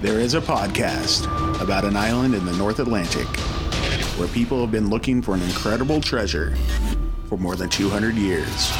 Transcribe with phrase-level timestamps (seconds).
[0.00, 1.24] There is a podcast
[1.62, 3.26] about an island in the North Atlantic
[4.18, 6.56] where people have been looking for an incredible treasure
[7.28, 8.70] for more than 200 years.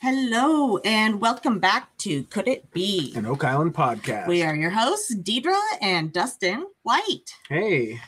[0.00, 3.12] Hello and welcome back to Could It Be?
[3.14, 4.26] An Oak Island podcast.
[4.26, 7.30] We are your hosts, Deidre and Dustin White.
[7.48, 8.00] Hey,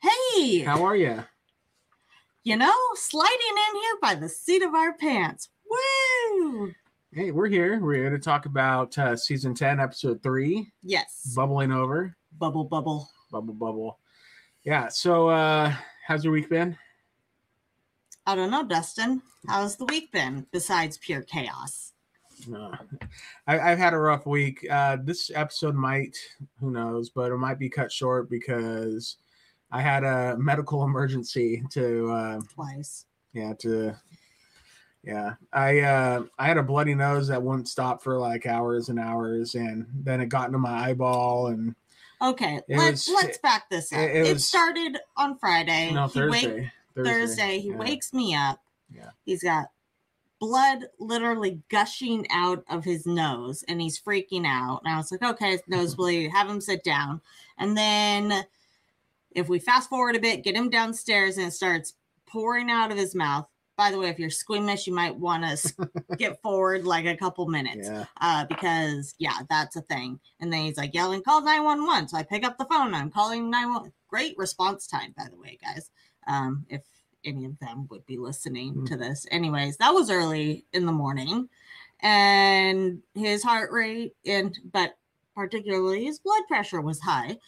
[0.00, 1.24] Hey, how are you?
[2.42, 3.36] you know, sliding
[3.68, 5.48] in here by the seat of our pants.
[5.70, 6.72] Woo!
[7.12, 7.78] Hey, we're here.
[7.80, 11.32] We're here to talk about uh, season 10, episode 3, Yes.
[11.34, 12.14] Bubbling Over.
[12.38, 13.08] Bubble, bubble.
[13.30, 13.98] Bubble, bubble.
[14.64, 15.72] Yeah, so uh,
[16.06, 16.76] how's your week been?
[18.26, 19.22] I don't know, Dustin.
[19.48, 21.92] How's the week been besides pure chaos?
[22.54, 22.70] Uh,
[23.46, 24.66] I, I've had a rough week.
[24.70, 26.16] Uh, this episode might,
[26.60, 29.16] who knows, but it might be cut short because
[29.72, 33.06] I had a medical emergency to uh, Twice.
[33.32, 33.96] yeah to
[35.02, 38.98] yeah i uh i had a bloody nose that wouldn't stop for like hours and
[39.00, 41.74] hours and then it got into my eyeball and
[42.22, 43.98] Okay, let's was- let's back this up.
[43.98, 45.90] it- It, it was- started on Friday.
[45.90, 47.58] no He wake- thursday Thursday.
[47.60, 47.76] He yeah.
[47.76, 48.60] wakes me up.
[48.94, 49.08] Yeah.
[49.24, 49.68] He's got
[50.38, 54.82] blood literally gushing out of his nose and he's freaking out.
[54.84, 57.22] And I was like, okay, it's nosebleed, have him sit down.
[57.56, 58.44] And then
[59.30, 61.94] if we fast forward a bit, get him downstairs and it starts
[62.26, 63.46] pouring out of his mouth.
[63.80, 67.46] By the way, if you're squeamish, you might want to get forward like a couple
[67.48, 70.20] minutes yeah uh, because yeah, that's a thing.
[70.38, 72.92] And then he's like yelling, "Call 911." So I pick up the phone.
[72.92, 73.90] I'm calling 911.
[74.10, 75.88] Great response time, by the way, guys.
[76.26, 76.82] Um, if
[77.24, 78.86] any of them would be listening Mm.
[78.88, 81.48] to this, anyways, that was early in the morning,
[82.00, 84.98] and his heart rate and but
[85.34, 87.38] particularly his blood pressure was high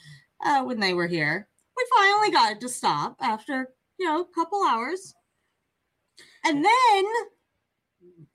[0.43, 1.47] uh, when they were here.
[1.77, 5.15] We finally got it to stop after you know a couple hours,
[6.45, 7.05] and then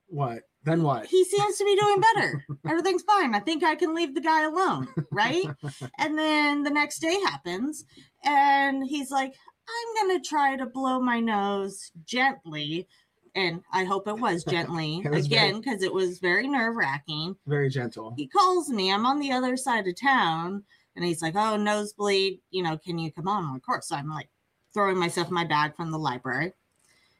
[0.08, 2.46] what then what he seems to be doing better.
[2.68, 3.34] Everything's fine.
[3.36, 5.46] I think I can leave the guy alone, right?
[5.98, 7.86] and then the next day happens,
[8.24, 9.34] and he's like,
[9.70, 12.88] I'm going to try to blow my nose gently.
[13.36, 17.36] And I hope it was gently It was again because it was very nerve wracking.
[17.46, 18.92] very gentle He calls me.
[18.92, 20.64] I'm on the other side of town,
[20.96, 22.40] and he's like, "Oh, nosebleed.
[22.50, 24.30] You know, can you come on?" Of course, I'm like
[24.74, 26.54] throwing myself in my bag from the library,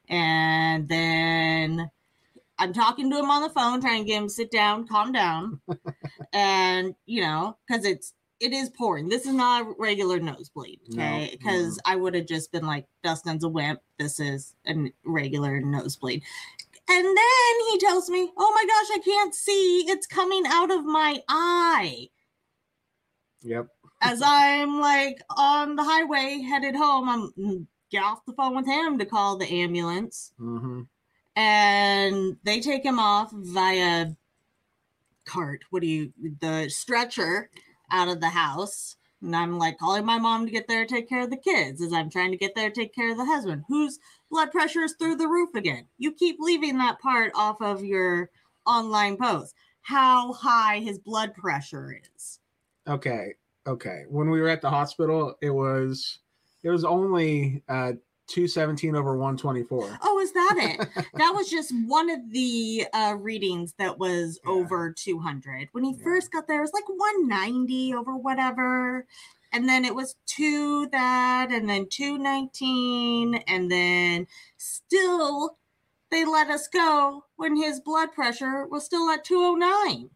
[0.10, 1.90] and then
[2.60, 5.12] I'm talking to him on the phone, trying to get him to sit down, calm
[5.12, 5.62] down,
[6.34, 9.10] and you know, because it's it is pouring.
[9.10, 11.30] This is not a regular nosebleed, okay?
[11.32, 13.80] Because I would have just been like, Dustin's a wimp.
[13.98, 16.22] This is a regular nosebleed.
[16.90, 19.86] And then he tells me, Oh my gosh, I can't see.
[19.88, 22.10] It's coming out of my eye.
[23.42, 23.68] yep
[24.02, 28.98] As I'm like on the highway headed home, I'm get off the phone with him
[29.00, 30.34] to call the ambulance.
[30.38, 30.82] hmm
[31.36, 34.08] And they take him off via
[35.26, 35.64] cart.
[35.70, 36.12] What do you,
[36.42, 37.50] the stretcher
[37.92, 38.96] out of the house.
[39.22, 41.82] And I'm like calling my mom to get there to take care of the kids
[41.82, 44.00] as I'm trying to get there to take care of the husband whose
[44.30, 45.86] blood pressure is through the roof again.
[45.98, 48.30] You keep leaving that part off of your
[48.66, 49.56] online post.
[49.82, 52.40] How high his blood pressure is.
[52.88, 53.34] okay
[53.66, 56.20] okay when we were at the hospital it was
[56.68, 57.94] it was only uh
[58.28, 60.90] 217 over 124 Oh, is that it?
[61.18, 64.52] that was just one of the uh, readings that was Yeah.
[64.52, 65.70] over 200.
[65.72, 66.04] When he Yeah.
[66.04, 69.08] first got there, it was like 190 over whatever.
[69.54, 73.36] And then it was two that, and then 219.
[73.48, 75.58] And then still,
[76.12, 80.10] they let us go when his blood pressure was still at 209.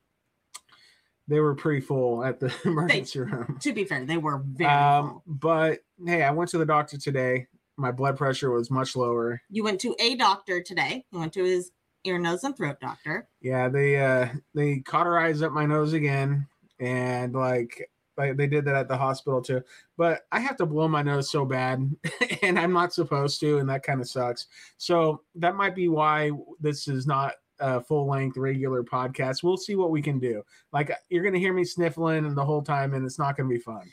[1.32, 5.10] They were pretty full at the emergency room To be fair, they were very um
[5.10, 5.24] full.
[5.28, 7.48] but hey i went to the doctor today
[7.78, 11.06] my blood pressure was much lower You went to a doctor today.
[11.12, 11.72] You went to his
[12.04, 13.28] ear, nose, and throat doctor.
[13.42, 16.48] yeah they uh they cauterized up my nose again
[16.80, 19.62] and like like they did that at the hospital too
[19.98, 21.90] but i have to blow my nose so bad
[22.44, 26.30] and i'm not supposed to and that kind of sucks so that might be why
[26.60, 29.44] this is not a full length regular podcast.
[29.44, 30.44] We'll see what we can do.
[30.74, 33.90] Like you're gonna hear me sniffling the whole time and it's not gonna be fun.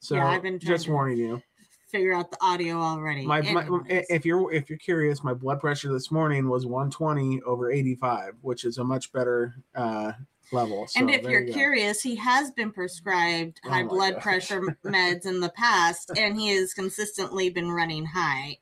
[0.00, 1.42] So Yeah, I've been just warning you.
[1.90, 3.24] Figure out the audio already.
[3.24, 7.70] my, my if you're if you're curious my blood pressure this morning was 120 over
[7.70, 10.12] 85 which is a much better uh
[10.52, 10.86] level.
[10.86, 14.60] So and if you're you curious, he has been prescribed Oh high my blood pressure
[14.84, 18.58] meds in the past, and he has consistently been running high.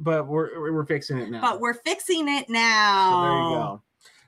[0.00, 3.22] But we're we're fixing it now But we're fixing it so now.
[3.22, 3.82] there you go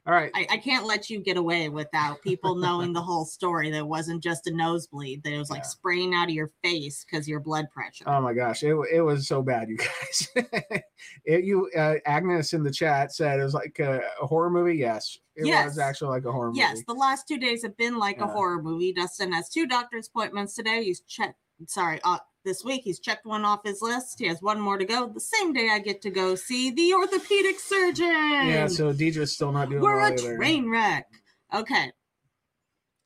[0.06, 0.30] All right.
[0.34, 3.70] I, I can't let you get away without people knowing the whole story.
[3.70, 5.22] That it wasn't just a nosebleed.
[5.22, 5.68] That it was like Yeah.
[5.68, 8.04] spraying out of your face because your blood pressure.
[8.06, 10.28] Oh my gosh, it, it was so bad, you guys.
[11.24, 14.76] it, you uh, Agnes in the chat said it was like a, a horror movie.
[14.76, 15.64] Yes, it Yes.
[15.64, 16.58] was actually like a horror movie.
[16.58, 18.24] yes, the last two days have been like Yeah.
[18.24, 18.92] a horror movie.
[18.92, 20.84] Dustin has two doctor's appointments today.
[20.84, 21.38] He's checked.
[21.66, 24.18] Sorry, uh, this week he's checked one off his list.
[24.18, 25.08] He has one more to go.
[25.08, 28.06] The same day I get to go see the orthopedic surgeon.
[28.06, 30.36] Yeah, so Deidre's still not doing we're well a either.
[30.36, 31.06] train wreck.
[31.54, 31.92] Okay,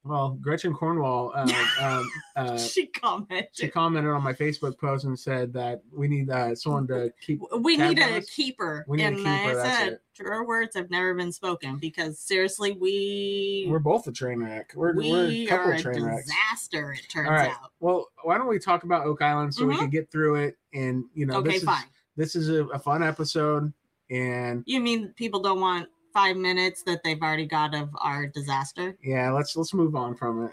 [0.08, 3.48] Well, Gretchen Cornwall, uh, um, uh, she commented.
[3.52, 7.40] she commented on my Facebook post and said that we need uh, someone to keep.
[7.60, 8.30] we need a us?
[8.30, 8.86] keeper.
[8.88, 10.02] We need a and keeper, I that's said, it.
[10.14, 14.72] truer words have never been spoken because seriously, we We're both a train wreck.
[14.74, 16.24] We're, we're a couple are of a train wrecks.
[16.26, 16.92] disaster.
[16.92, 17.50] It turns All right.
[17.50, 17.70] out.
[17.80, 19.78] Well, why don't we talk about Oak Island so we Mhm.
[19.80, 20.56] can get through it?
[20.72, 21.84] And you know, okay, this is fine.
[22.16, 23.72] this is a, a fun episode,
[24.10, 25.88] and You mean people don't want
[26.18, 28.96] five minutes that they've already got of our disaster?
[29.02, 30.52] yeah, let's let's move on from it.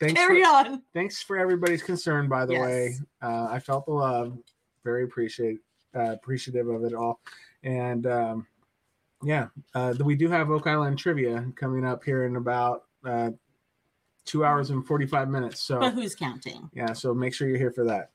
[0.00, 0.82] Thanks Carry for, on.
[0.92, 2.28] thanks for everybody's concern.
[2.28, 2.62] By the Yes.
[2.62, 4.36] way, uh, I felt the love.
[4.84, 5.58] Very appreciate
[5.96, 7.20] uh, appreciative of it all,
[7.62, 8.46] and um,
[9.22, 13.30] yeah, uh, we do have Oak Island trivia coming up here in about uh,
[14.26, 15.62] two hours and forty five minutes.
[15.62, 16.68] So But who's counting?
[16.74, 18.10] yeah so make sure you're here for that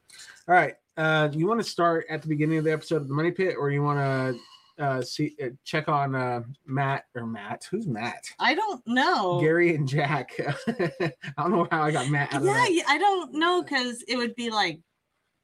[0.48, 3.14] all right uh you want to start at the beginning of the episode of the
[3.16, 4.40] money pit or you want to
[4.80, 9.40] uh see uh, check on uh matt or matt who's matt I don't know.
[9.40, 10.32] gary and jack
[10.68, 14.18] i don't know how i got matt out of yeah, I don't know because it
[14.18, 14.80] would be like,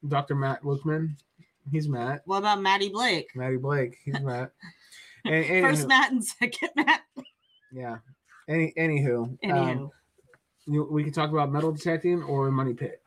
[0.08, 1.14] dr matt Wilkman.
[1.70, 3.28] he's matt what about Matty Blake?
[3.36, 4.50] matty blake he's matt
[5.24, 7.02] and, anywho, First Matt and second Matt.
[7.72, 7.98] yeah
[8.48, 9.90] any anywho, Anywho, um,
[10.66, 13.00] you, we can talk about metal detecting or money pit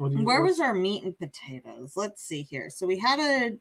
[0.00, 1.94] you- where was our meat and potatoes?
[1.96, 2.70] Let's see here.
[2.70, 3.58] So we had a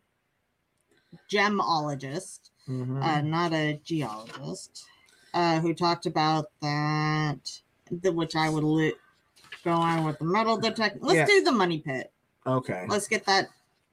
[1.32, 3.02] gemologist, Mhm.
[3.04, 4.86] uh, not a geologist,
[5.34, 7.62] uh, who talked about that,
[7.92, 8.94] the, which I would li-
[9.64, 11.00] go on with the metal detector.
[11.02, 11.26] Let's Yeah.
[11.26, 12.12] do the money pit.
[12.46, 13.50] okay Let's get that.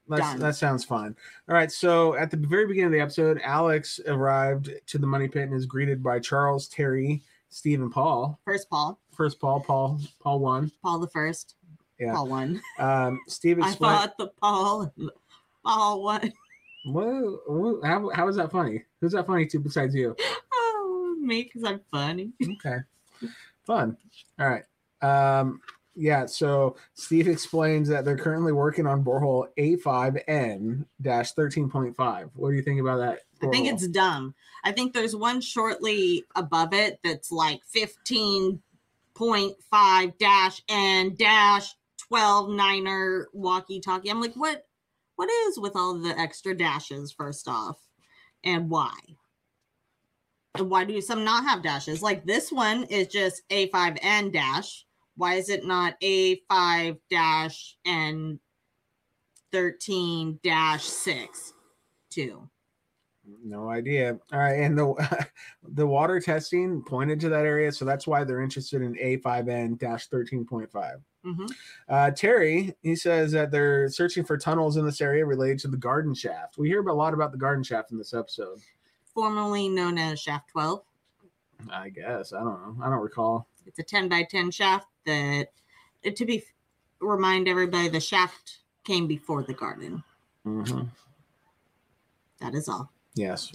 [0.09, 0.39] That's, Done.
[0.41, 1.17] that sounds fun.
[1.49, 1.73] All right.
[1.73, 5.55] So at the very beginning of the episode, Alex arrived to the money pit and
[5.55, 8.39] is greeted by Charles, Terry, Steve, and Paul.
[8.45, 9.61] First Paul, First, Paul.
[9.61, 9.99] Paul.
[10.23, 10.71] Paul one.
[10.83, 11.55] Paul the first,
[11.99, 12.13] Yeah.
[12.13, 12.61] Paul one.
[12.79, 13.97] Um, Steve I explained.
[13.99, 14.93] thought the Paul,
[15.65, 16.33] Paul one.
[16.85, 18.83] Whoa, how, how is that funny?
[19.01, 20.15] Who's that funny to besides you?
[20.53, 22.33] Oh, me because I'm funny.
[22.43, 22.77] Okay.
[23.65, 23.97] Fun.
[24.39, 24.65] All right.
[25.01, 25.63] Um,
[25.97, 26.27] yeah.
[26.27, 32.31] So Steve explains that they're currently working on borehole A5N 13.5.
[32.35, 33.21] What do you think about that?
[33.43, 34.35] I think it's dumb.
[34.65, 41.75] I think there's one shortly above it that's like 15.5 dash and dash
[42.09, 44.11] 12 niner walkie talkie.
[44.11, 44.67] I'm like, what
[45.17, 47.79] what is with all the extra dashes, first off,
[48.45, 48.95] and why?
[50.57, 52.03] And why do some not have dashes?
[52.03, 54.87] Like this one is just A5 and dash.
[55.17, 58.39] Why is it not A5 dash and
[59.53, 61.53] 13 dash 6
[62.11, 62.49] 2?
[63.43, 64.19] No idea.
[64.33, 65.29] All right, and the
[65.63, 70.09] the water testing pointed to that area, so that's why they're interested in A5N dash
[70.09, 71.01] 13.5.
[71.25, 71.47] Mm-hmm.
[71.89, 75.77] Uh, Terry, he says that they're searching for tunnels in this area related to the
[75.77, 76.59] garden shaft.
[76.59, 78.59] We hear a lot about the garden shaft in this episode.
[79.15, 80.83] Formerly known as Shaft 12.
[81.71, 82.33] I guess.
[82.33, 82.85] I don't know.
[82.85, 83.47] I don't recall.
[83.67, 85.49] It's a 10 by 10 shaft that,
[86.15, 86.45] to be
[87.01, 90.03] remind everybody, the shaft came before the garden.
[90.47, 90.83] Mm-hmm.
[92.41, 92.91] That is all.
[93.15, 93.53] Yes.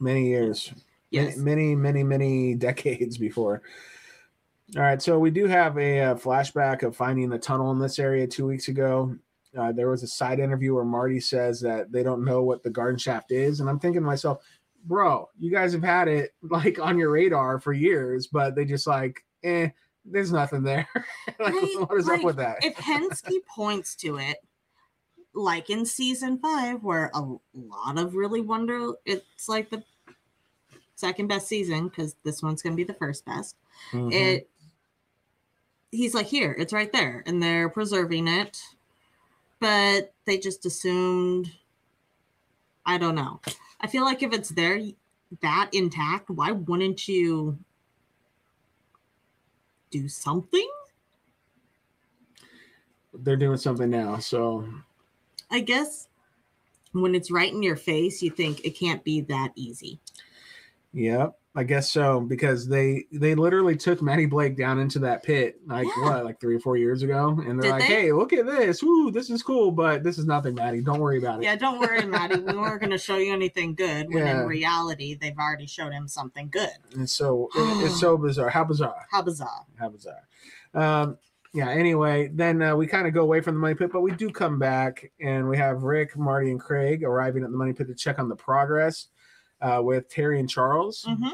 [0.00, 0.72] Many years.
[1.10, 1.36] yes.
[1.36, 3.62] Many, many, many, many decades before.
[4.74, 7.98] All right, so we do have a, uh flashback of finding the tunnel in this
[7.98, 9.16] area two weeks ago.
[9.56, 12.70] Uh, there was a side interview where Marty says that they don't know what the
[12.70, 14.42] garden shaft is, and I'm thinking to myself,
[14.84, 18.86] bro, you guys have had it like on your radar for years, but they just
[18.86, 19.68] like, eh,
[20.04, 20.88] there's nothing there.
[21.38, 22.56] like, Right, what is like, up with that?
[22.62, 24.38] if Henskee points to it,
[25.32, 29.82] like in season five, where a lot of really wonder, it's like the
[30.96, 33.54] second best season because this one's going to be the first best.
[33.92, 34.10] Mhm.
[34.12, 34.48] it
[35.90, 38.60] he's like here it's right there and they're preserving it.
[39.58, 41.50] But they just assumed
[42.84, 43.40] i don't know.
[43.80, 44.80] I feel like if it's there
[45.42, 47.58] that intact why wouldn't you
[49.90, 50.68] do something?
[53.14, 54.68] They're doing something now, so.
[55.50, 56.08] I guess
[56.92, 60.00] when it's right in your face you think it can't be that easy.
[60.92, 61.38] Yep.
[61.58, 65.86] I guess so because they they literally took Matty Blake down into that pit like
[65.96, 66.02] Yeah.
[66.02, 68.02] what like three or four years ago, and they're Did like, they?
[68.02, 68.82] "Hey, look at this!
[68.82, 70.82] Ooh, this is cool, but this is nothing, Matty.
[70.82, 72.40] Don't worry about it." Yeah, don't worry, Matty.
[72.40, 74.42] We weren't going to show you anything good when Yeah.
[74.42, 76.68] in reality they've already showed him something good.
[76.94, 78.50] And so it- it's so bizarre.
[78.50, 79.06] How bizarre!
[79.10, 79.64] How bizarre.
[79.78, 80.28] How bizarre.
[80.74, 81.16] Um,
[81.54, 81.70] yeah.
[81.70, 84.28] Anyway, then uh, we kind of go away from the money pit, but we do
[84.30, 87.94] come back, and we have Rick, Marty, and Craig arriving at the money pit to
[87.94, 89.06] check on the progress
[89.60, 91.04] uh, with Terry and Charles.
[91.06, 91.28] hmm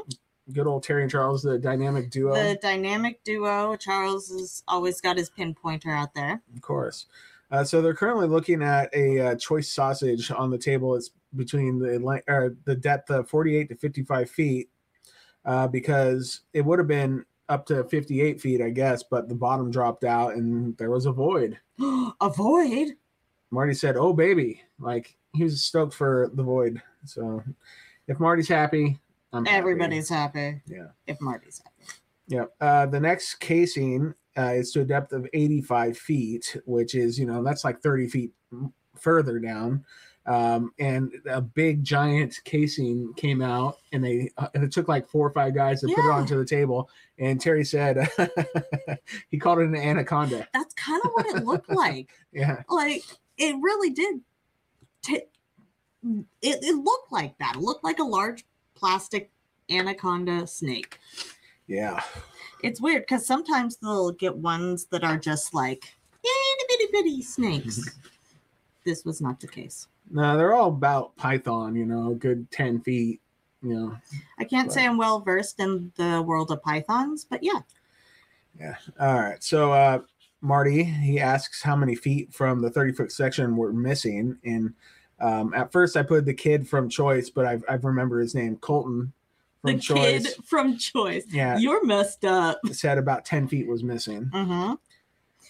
[0.53, 2.35] Good old Terry and Charles, the dynamic duo.
[2.35, 3.77] The dynamic duo.
[3.77, 6.43] Charles has always got his pinpointer out there.
[6.55, 7.07] Of course.
[7.53, 10.97] Uh, so they're currently looking at a uh, choice sausage on the table.
[10.97, 14.69] It's between the or the depth of 48 to 55 feet,
[15.45, 19.71] uh, because it would have been up to 58 feet, I guess, but the bottom
[19.71, 21.59] dropped out and there was a void.
[21.81, 22.95] a void.
[23.51, 26.81] Marty said, "Oh baby," like he was stoked for the void.
[27.05, 27.43] So
[28.09, 28.99] if Marty's happy,
[29.33, 29.47] I'm.
[29.47, 30.61] Everybody's happy.
[30.67, 30.89] Yeah.
[31.07, 31.93] If Marty's happy.
[32.29, 32.45] Yeah.
[32.61, 37.27] Uh, the next casing uh, is to a depth of 85 feet, which is, you
[37.27, 38.31] know, that's like 30 feet
[38.99, 39.85] further down.
[40.25, 45.09] Um, and a big giant casing came out, and they uh, and it took like
[45.09, 46.89] four or five guys to put it onto the table.
[47.19, 48.09] And Terry said
[49.31, 50.47] he called it an anaconda.
[50.55, 52.11] That's kind of what it looked like.
[52.33, 52.63] Yeah.
[52.69, 53.03] Like
[53.37, 54.21] it really did.
[55.03, 55.25] T-
[56.05, 57.57] it, it looked like that.
[57.57, 58.45] It looked like a large
[58.75, 59.31] plastic
[59.71, 60.99] anaconda snake.
[61.67, 62.03] Yeah.
[62.63, 65.85] It's weird because sometimes they'll get ones that are just like
[66.23, 67.99] itty bitty bitty snakes.
[68.85, 69.89] this was not the case.
[70.11, 73.21] No, they're all about Python, you know, a good 10 feet,
[73.63, 73.97] you know.
[74.39, 77.61] I can't say I'm well versed in the world of pythons, but yeah.
[78.59, 78.77] Yeah.
[79.01, 79.43] All right.
[79.43, 80.01] So uh
[80.43, 84.37] Marty, he asks how many feet from the 30 foot section were missing.
[84.45, 84.75] And
[85.23, 88.57] um at first I put the kid from choice, but I I remember his name,
[88.57, 89.13] Colton
[89.63, 90.23] from the choice.
[90.35, 91.25] kid from Choice.
[91.29, 91.57] Yeah.
[91.57, 92.59] You're messed up.
[92.73, 94.29] Said about 10 feet was missing.
[94.35, 94.73] hmm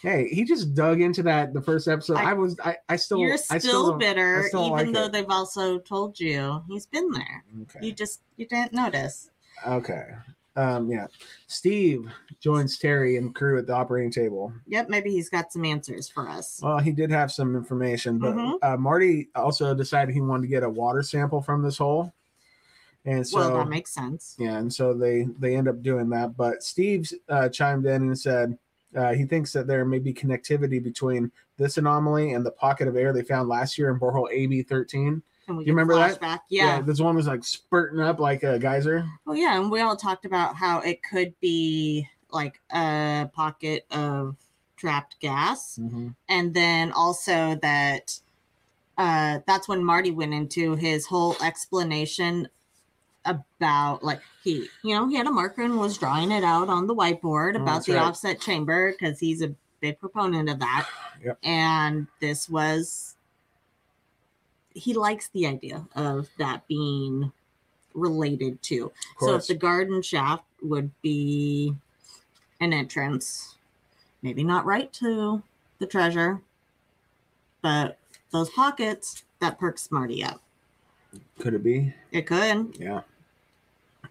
[0.02, 2.17] Hey, he just dug into that the first episode.
[2.19, 5.12] I, I- was I, I still You're I still, bitter, still even like though it.
[5.12, 7.45] they've also told you he's been there.
[7.62, 7.87] Okay.
[7.87, 9.31] You just you didn't notice.
[9.67, 10.07] Okay.
[10.54, 11.06] Um, yeah.
[11.47, 12.06] Steve
[12.40, 14.52] joins Terry and crew at the operating table.
[14.66, 16.61] Yep, maybe he's got some answers for us.
[16.62, 18.56] Well, he did have some information, but mm-hmm.
[18.62, 22.12] uh, Marty also decided he wanted to get a water sample from this hole.
[23.04, 24.37] And so well, that makes sense.
[24.38, 26.37] Yeah, and so they they end up doing that.
[26.37, 28.56] But Steve uh, chimed in and said
[28.97, 32.97] uh, he thinks that there may be connectivity between this anomaly and the pocket of
[32.97, 35.23] air they found last year in borehole AB 13.
[35.49, 36.20] And we you remember flashback.
[36.20, 36.40] that?
[36.49, 36.76] Yeah.
[36.76, 36.82] yeah.
[36.82, 39.04] This one was like spurting up like a geyser.
[39.26, 44.37] Oh yeah, and we all talked about how it could be like a pocket of
[44.76, 46.08] trapped gas, mm-hmm.
[46.28, 48.18] and then also that
[48.99, 52.49] uh, that's when Marty went into his whole explanation
[53.25, 56.88] about like he you know he had a marker and was drawing it out on
[56.88, 58.02] the whiteboard oh, about oh, the right.
[58.02, 60.88] offset chamber because he's a big proponent of that.
[61.22, 61.38] Yep.
[61.42, 63.16] And this was
[64.75, 67.33] he likes the idea of that being
[67.95, 71.75] related to so if the garden shaft would be
[72.61, 73.57] an entrance,
[74.23, 75.43] maybe not right to
[75.79, 76.41] the treasure,
[77.61, 77.99] but
[78.31, 80.41] those pockets that perks Marty up.
[81.38, 81.93] Could it be?
[82.12, 82.76] It could.
[82.79, 83.02] Yeah.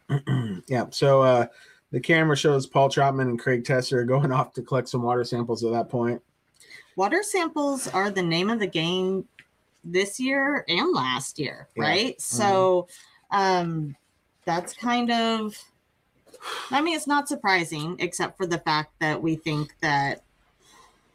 [0.67, 0.85] yeah.
[0.91, 1.47] So uh,
[1.91, 5.63] the camera shows Paul Troutman and Craig Tester going off to collect some water samples
[5.63, 6.21] at that point.
[6.97, 9.25] Water samples are the name of the game
[9.83, 11.83] this year and last year, Yeah.
[11.83, 12.21] right?
[12.21, 12.87] So
[13.31, 13.95] um
[14.45, 15.57] that's kind of
[16.71, 20.23] I mean it's not surprising except for the fact that we think that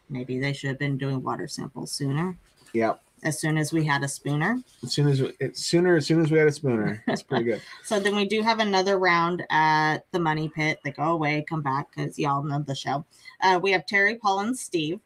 [0.09, 2.37] maybe they should have been doing water samples sooner.
[2.73, 3.01] Yep.
[3.23, 4.63] as soon as we had a spooner.
[4.85, 7.63] As soon as it, sooner, as soon as we had a spooner, that's pretty good.
[7.85, 10.79] So then we do have another round at the money pit.
[10.85, 13.05] They go away, come back because y'all know the show.
[13.41, 15.01] Uh, we have Terry, Paul, and Steve,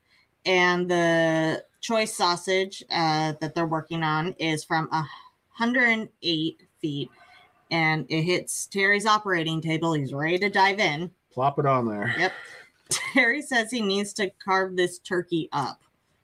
[0.45, 5.05] and the choice sausage uh, that they're working on is from a
[5.59, 7.11] 108 feet,
[7.71, 9.93] and it hits Terry's operating table.
[9.93, 11.11] He's ready to dive in.
[11.33, 12.15] Plop it on there.
[12.19, 12.33] Yep.
[12.91, 15.81] Terry says he needs to carve this turkey up.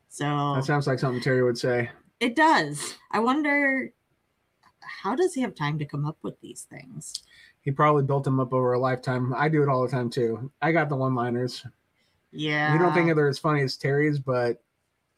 [0.08, 0.25] So
[0.56, 1.90] That sounds like something Terry would say.
[2.20, 2.94] it does.
[3.11, 3.92] I wonder
[4.80, 7.23] how does he have time to come up with these things?
[7.61, 9.35] He probably built them up over a lifetime.
[9.35, 10.50] I do it all the time too.
[10.62, 11.64] I got the one-liners.
[12.36, 12.72] Yeah.
[12.72, 14.62] You don't think they're as funny as Terry's, but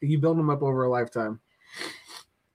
[0.01, 1.39] you build them up over a lifetime.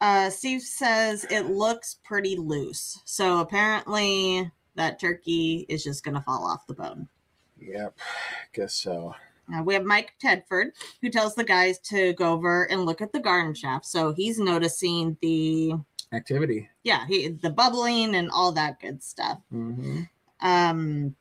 [0.00, 3.00] uh Steve says it looks pretty loose.
[3.04, 7.08] So apparently that turkey is just gonna fall off the bone.
[7.60, 7.96] Yep,
[8.52, 9.14] guess so.
[9.54, 10.70] Uh, we have Mike Tedford,
[11.02, 13.84] who tells the guys to go over and look at the garden shaft.
[13.86, 15.74] So he's noticing the
[16.12, 16.68] Activity.
[16.82, 19.38] yeah, he the bubbling and all that good stuff.
[19.50, 20.02] hmm
[20.40, 21.14] Um,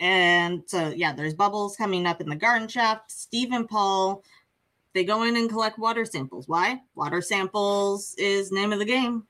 [0.00, 3.10] and so yeah, there's bubbles coming up in the garden shaft.
[3.10, 4.24] Steve and Paul,
[4.94, 6.48] they go in and collect water samples.
[6.48, 6.80] Why?
[6.94, 9.24] Water samples is name of the game.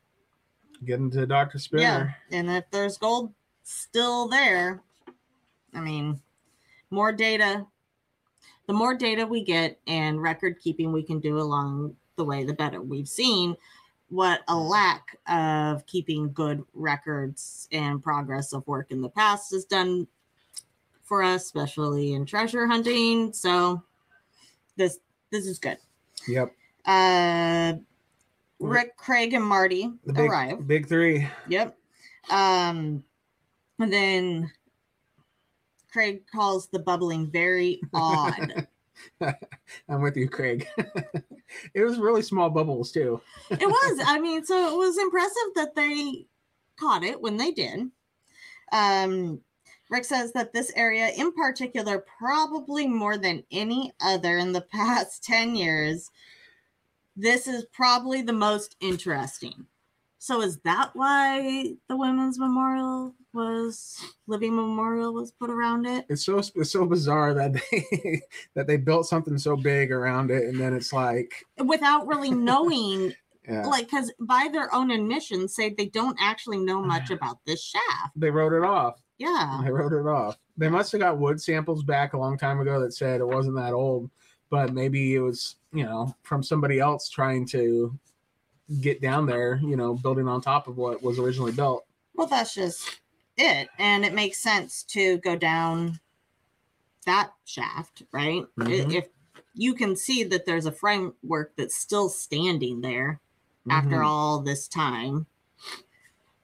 [0.85, 1.59] Getting to Dr.
[1.59, 1.83] Spooner.
[2.31, 3.35] Yeah, and if there's gold
[3.65, 4.81] still there,
[5.75, 6.21] I mean,
[6.91, 7.67] more data.
[8.67, 12.55] The more data we get and record keeping we can do along the way, the
[12.55, 12.81] better.
[12.81, 13.57] We've seen
[14.09, 19.65] what a lack of keeping good records and progress of work in the past has
[19.65, 20.07] done
[21.11, 23.33] for us, especially in treasure hunting.
[23.33, 23.83] So
[24.77, 24.99] this
[25.33, 25.77] this is good.
[26.29, 26.55] Yep.
[26.87, 27.73] Uh
[28.61, 30.67] Rick, Craig, and Marty The big, arrive.
[30.69, 31.27] big three.
[31.49, 31.77] Yep.
[32.31, 33.03] Um,
[33.79, 34.53] and then
[35.91, 38.67] Craig calls the bubbling very odd.
[39.89, 40.69] I'm with you, Craig.
[41.75, 43.21] it was really small bubbles too.
[43.51, 44.01] it was.
[44.07, 46.27] I mean, so it was impressive that they
[46.79, 47.91] caught it when they did.
[48.73, 49.41] Um,
[49.91, 55.25] Rick says that this area, in particular, probably more than any other in the past
[55.25, 56.11] 10 years,
[57.17, 59.67] this is probably the most interesting.
[60.23, 66.05] So, is that why the Women's Memorial was Living Memorial was put around it?
[66.11, 68.21] It's so it's so bizarre that they
[68.55, 73.15] that they built something so big around it, and then it's like, Without really knowing,
[73.49, 77.65] yeah, like, because by their own admission, say they don't actually know much about this
[77.65, 78.13] shaft.
[78.15, 79.01] they wrote it off.
[79.21, 79.61] Yeah.
[79.63, 80.39] I wrote it off.
[80.57, 83.57] They must have got wood samples back a long time ago that said it wasn't
[83.57, 84.11] that old,
[84.49, 87.95] but maybe it was, you know, from somebody else trying to
[88.81, 91.85] get down there, you know, building on top of what was originally built.
[92.15, 93.01] Well, that's just
[93.37, 93.69] it.
[93.79, 96.01] And it makes sense to go down
[97.05, 98.47] that shaft, right?
[98.59, 98.95] Mhm.
[98.95, 99.09] If
[99.53, 103.21] you can see that there's a framework that's still standing there
[103.69, 104.07] after Mhm.
[104.07, 105.27] all this time,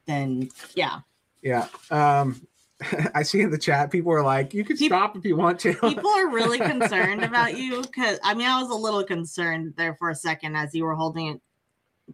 [0.05, 1.01] then yeah.
[1.41, 1.69] Yeah.
[1.91, 2.47] Um
[3.15, 5.75] I see in the chat people are like, you can stop if you want to.
[5.75, 9.95] People are really concerned about you because I mean, I was a little concerned there
[9.95, 11.41] for a second as you were holding it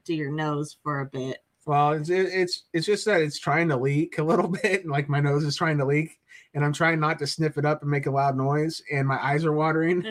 [0.05, 1.39] to your nose for a bit.
[1.65, 5.09] Well, it's it's it's just that it's trying to leak a little bit, and like
[5.09, 6.19] my nose is trying to leak,
[6.55, 9.23] and I'm trying not to sniff it up and make a loud noise, and my
[9.25, 10.05] eyes are watering.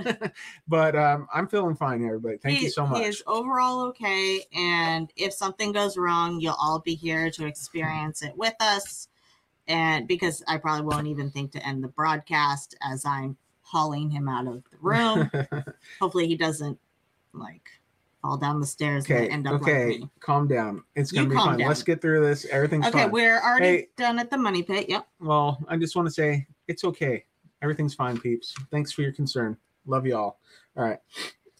[0.67, 2.37] but um, I'm feeling fine, everybody.
[2.37, 3.01] Thank he, you so much.
[3.01, 4.45] He is overall okay.
[4.53, 9.09] And if something goes wrong, you'll all be here to experience it with us.
[9.67, 14.27] And because I probably won't even think to end the broadcast as I'm hauling him
[14.27, 15.31] out of the room.
[16.01, 16.77] Hopefully, he doesn't
[17.33, 17.69] like
[18.21, 20.09] fall down the stairs okay, and end up okay, like me.
[20.19, 20.83] calm down.
[20.95, 21.57] It's gonna You be fun.
[21.59, 21.67] down.
[21.67, 22.45] Let's get through this.
[22.45, 23.11] Everything's Okay, fine.
[23.11, 23.87] we're already Hey.
[23.97, 24.89] done at the money pit.
[24.89, 25.07] Yep.
[25.19, 27.25] Well, I just want to say it's okay.
[27.61, 28.53] Everything's fine, peeps.
[28.71, 29.55] Thanks for your concern.
[29.85, 30.39] Love you all.
[30.75, 30.99] All right.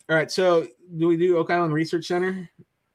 [0.09, 0.29] All right.
[0.31, 2.49] So, do we do Oak Island Research Center?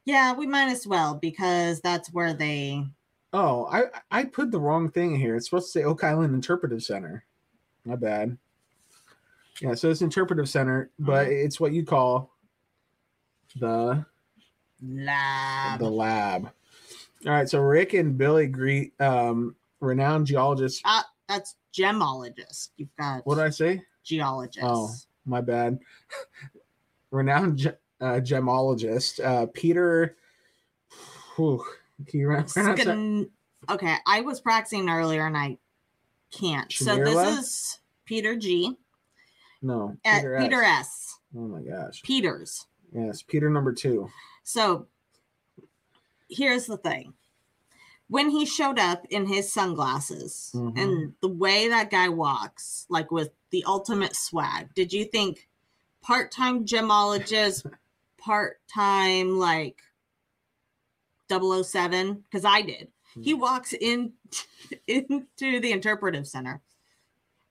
[0.04, 2.84] Yeah, we might as well because that's where they.
[3.32, 5.36] Oh, I I put the wrong thing here.
[5.36, 7.24] It's supposed to say Oak Island Interpretive Center.
[7.84, 8.36] My bad.
[9.60, 12.30] Yeah, so it's Interpretive Center, but it's what you call
[13.58, 14.04] the
[14.82, 15.78] Lab.
[15.80, 16.50] the lab.
[17.26, 20.80] All right, so Rick and Billy greet um renowned geologists.
[20.84, 22.70] Ah, that's gemologist.
[22.76, 23.82] You've got What did I say?
[24.04, 24.64] geologist.
[24.64, 24.90] Oh,
[25.24, 25.78] my bad.
[27.10, 27.66] renowned ge-
[28.00, 30.16] uh, gemologist uh, Peter.
[31.36, 31.64] Whew,
[32.06, 33.28] can you pronounce that?
[33.70, 35.58] Okay, I was practicing earlier and I
[36.30, 36.70] can't.
[36.72, 38.76] So this is Peter G.
[39.62, 40.86] No, At Peter, Peter, S.
[40.86, 41.18] S.
[41.36, 42.02] Oh my gosh.
[42.02, 42.66] Peters.
[42.92, 44.08] Yes, Peter number two.
[44.44, 44.86] So
[46.28, 47.14] here's the thing.
[48.08, 50.78] When he showed up in his sunglasses Mhm.
[50.78, 55.48] and the way that guy walks, like with the ultimate swag, did you think
[56.02, 57.66] part-time gemologist,
[58.18, 59.80] part-time like
[61.28, 62.24] 007?
[62.30, 62.88] Because I did.
[63.22, 63.40] He Hmm.
[63.40, 64.12] walks in
[64.86, 66.60] into the interpretive center.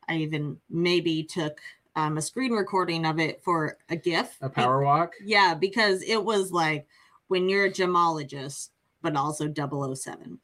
[0.07, 1.59] I even maybe took
[1.95, 4.37] um, a screen recording of it for a GIF.
[4.41, 5.13] A power walk.
[5.23, 6.85] Yeah, because it was like
[7.27, 8.69] when you're a gemologist,
[9.01, 10.39] but also 007.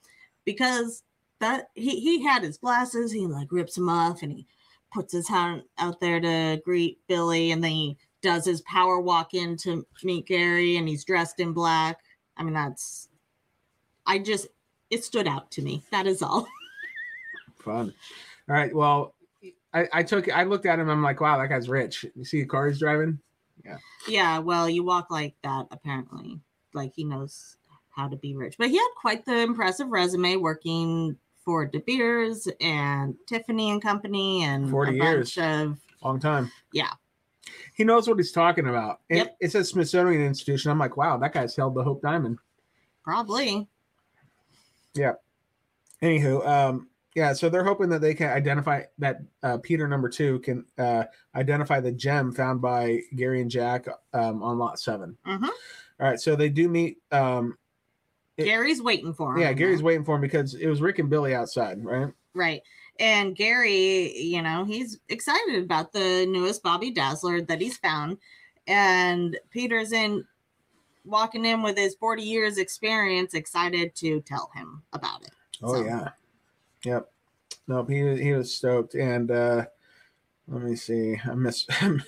[0.45, 1.03] Because
[1.39, 4.47] that he he had his glasses, he like rips them off and he
[4.93, 9.33] puts his hand out there to greet Billy, and then he does his power walk
[9.33, 11.99] in to meet Gary, and he's dressed in black.
[12.37, 13.09] I mean, that's
[14.05, 14.47] I just
[14.89, 15.83] it stood out to me.
[15.91, 16.47] That is all.
[17.59, 17.93] Fun.
[18.49, 18.73] All right.
[18.75, 19.13] Well,
[19.73, 20.89] I, I took I looked at him.
[20.89, 22.05] I'm like, wow, that guy's rich.
[22.15, 23.19] You see the car he's driving?
[23.63, 24.39] Yeah, Yeah.
[24.39, 26.39] well, you walk like that apparently.
[26.73, 27.57] Like he knows
[27.91, 28.55] how to be rich.
[28.57, 34.43] But he had quite the impressive resume working for De Beers and Tiffany and Company
[34.43, 35.35] and 40 a years.
[35.35, 36.51] bunch of Long time.
[36.73, 36.89] Yeah.
[37.75, 39.01] He knows what he's talking about.
[39.09, 39.37] And Yep.
[39.39, 40.71] It says Smithsonian Institution.
[40.71, 42.39] I'm like, wow, that guy's held the Hope Diamond.
[43.03, 43.67] probably.
[46.01, 50.39] Anywho, um, yeah, so they're hoping that they can identify that uh, Peter number two
[50.39, 51.03] can uh,
[51.35, 55.43] identify the gem found by Gary and Jack um, on lot 7 Mhm.
[55.43, 55.51] All
[55.99, 56.97] right, so they do meet.
[57.11, 57.57] Um,
[58.37, 59.41] It- Gary's waiting for him.
[59.41, 62.11] yeah, Gary's waiting for him because it was Rick and Billy outside, right?
[62.33, 62.61] Right.
[62.99, 68.17] And Gary, you know, he's excited about the newest Bobby Dazzler that he's found.
[68.67, 70.25] And Peter's in
[71.05, 75.31] walking in with his 40 years experience, excited to tell him about it.
[75.63, 76.09] Oh So- yeah,
[76.83, 77.11] yep.
[77.67, 79.65] No, he was- he was stoked, and uh,
[80.47, 81.15] let me see.
[81.23, 81.65] I miss.
[81.65, 82.01] can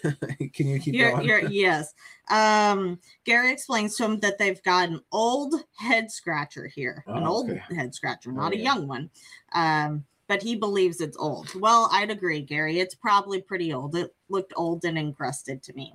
[0.68, 1.26] you keep You're, going?
[1.26, 1.94] you're, yes.
[2.30, 7.32] Um, Gary explains to him that they've got an old head scratcher here, an Oh,
[7.32, 7.62] old okay.
[7.76, 8.64] head scratcher, Oh, not a yeah.
[8.64, 9.10] young one.
[9.54, 11.54] Um, but he believes it's old.
[11.60, 12.80] Well, I'd agree, Gary.
[12.80, 13.96] It's probably pretty old.
[13.96, 15.94] It looked old and encrusted to me.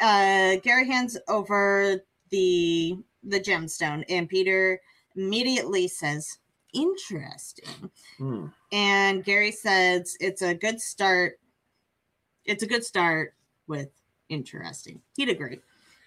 [0.00, 4.80] Uh, Gary hands over the the gemstone, and Peter
[5.16, 6.38] immediately says,
[6.72, 8.46] "Interesting." Hmm.
[8.72, 11.38] and Gary says it's a good start.
[12.44, 13.34] It's a good start
[13.66, 13.88] with
[14.28, 15.00] interesting.
[15.16, 15.60] He'd agree.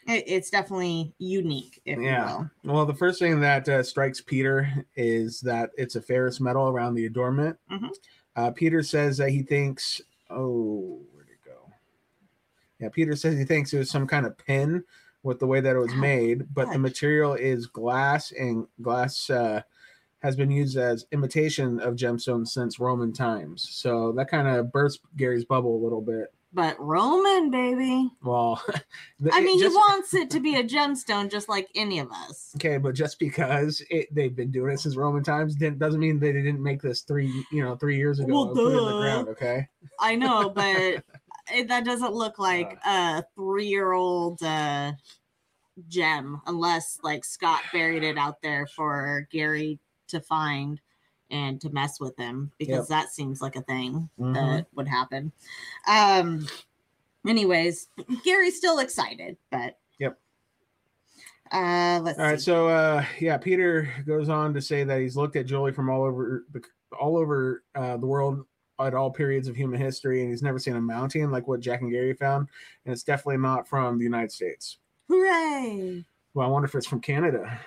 [0.07, 2.39] It's definitely unique, if Yeah.
[2.39, 2.73] you will.
[2.73, 6.95] Well, the first thing that uh, strikes Peter is that it's a ferrous metal around
[6.95, 7.57] the adornment.
[7.69, 7.89] Mhm.
[8.35, 11.71] Uh, Peter says that he thinks, oh, where'd it go?
[12.79, 14.83] Yeah, Peter says he thinks it was some kind of pin
[15.23, 19.61] with the way that it was made, but the material is glass, and glass uh,
[20.19, 23.67] has been used as imitation of gemstones since Roman times.
[23.69, 26.33] So that kind of bursts Gary's bubble a little bit.
[26.53, 28.09] But Roman, baby.
[28.23, 28.61] Well,
[29.21, 32.11] the- I mean, just- he wants it to be a gemstone, just like any of
[32.11, 32.51] us.
[32.57, 36.19] Okay, but just because it, they've been doing it since Roman times didn't, doesn't mean
[36.19, 38.33] they didn't make this three, you know, three years ago.
[38.33, 38.99] Well, and put it in the duh.
[38.99, 39.67] ground, okay.
[39.99, 41.03] I know, but
[41.67, 44.93] that doesn't look like a three-year-old uh,
[45.87, 50.79] gem, unless like Scott buried it out there for Gary to find
[51.29, 52.99] and to mess with him, because Yep.
[53.05, 54.33] that seems like a thing Mhm.
[54.33, 55.31] that would happen.
[55.87, 56.47] Um.
[57.25, 57.87] Anyways,
[58.23, 60.19] Gary's still excited, but Yep.
[61.51, 62.45] Uh, let's All right, see.
[62.45, 66.03] so uh, yeah, Peter goes on to say that he's looked at Julie from all
[66.03, 66.63] over the
[66.99, 68.45] all over uh, the world
[68.85, 71.81] at all periods of human history, and he's never seen a mountain like what Jack
[71.81, 72.47] and Gary found,
[72.85, 74.77] and it's definitely not from the United States.
[75.09, 76.05] Hooray!
[76.33, 77.59] Well, I wonder if it's from Canada.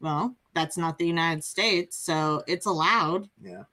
[0.00, 3.28] Well, that's not the United States, so it's allowed.
[3.42, 3.64] Yeah.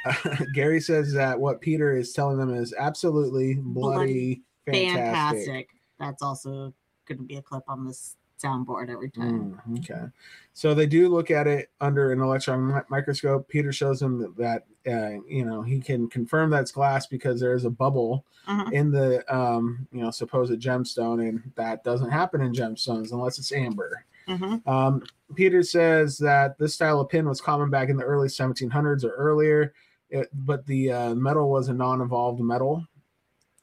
[0.54, 4.94] Gary says that what Peter is telling them is absolutely bloody, fantastic.
[4.94, 5.68] fantastic.
[6.00, 6.72] That's also
[7.06, 9.60] going to be a clip on this soundboard every time.
[9.66, 10.04] Mm, okay.
[10.52, 13.48] So they do look at it under an electron mi- microscope.
[13.48, 17.54] Peter shows him that, that uh, you know he can confirm that's glass because there
[17.54, 18.72] is a bubble Mhm.
[18.72, 23.52] in the um, you know supposed gemstone, and that doesn't happen in gemstones unless it's
[23.52, 24.04] amber.
[24.28, 24.66] Mhm.
[24.66, 25.02] Um,
[25.34, 29.10] Peter says that this style of pin was common back in the early 1700s or
[29.12, 29.72] earlier,
[30.10, 32.86] it, but the uh, metal was a non-evolved metal.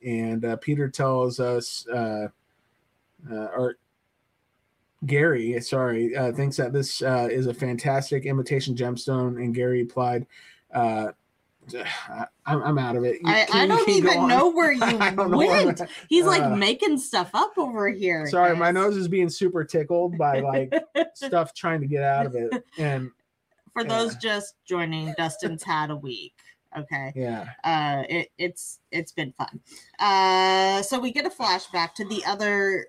[0.06, 2.28] And uh, Peter tells us, uh,
[3.32, 3.78] uh, or
[5.06, 9.38] Gary, sorry, uh, thinks that this uh, is a fantastic imitation gemstone.
[9.38, 10.28] And Gary replied,
[10.74, 11.12] uh,
[11.76, 13.20] I, I'm out of it.
[13.26, 15.28] I, Can I don't even know where you I where
[15.66, 15.82] went.
[15.82, 18.28] I'm- He's like uh, making stuff up over here.
[18.28, 20.74] Sorry, my nose is being super tickled by like
[21.14, 22.64] stuff trying to get out of it.
[22.78, 23.12] And
[23.74, 26.34] For those just joining, Dustin's had a week.
[26.78, 27.12] Okay.
[27.18, 29.60] yeah, uh it, it's it's been fun
[30.00, 32.88] uh so we get a flashback to the other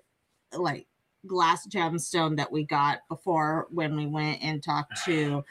[0.57, 0.87] like
[1.27, 5.43] glass gemstone that we got before when we went and talked to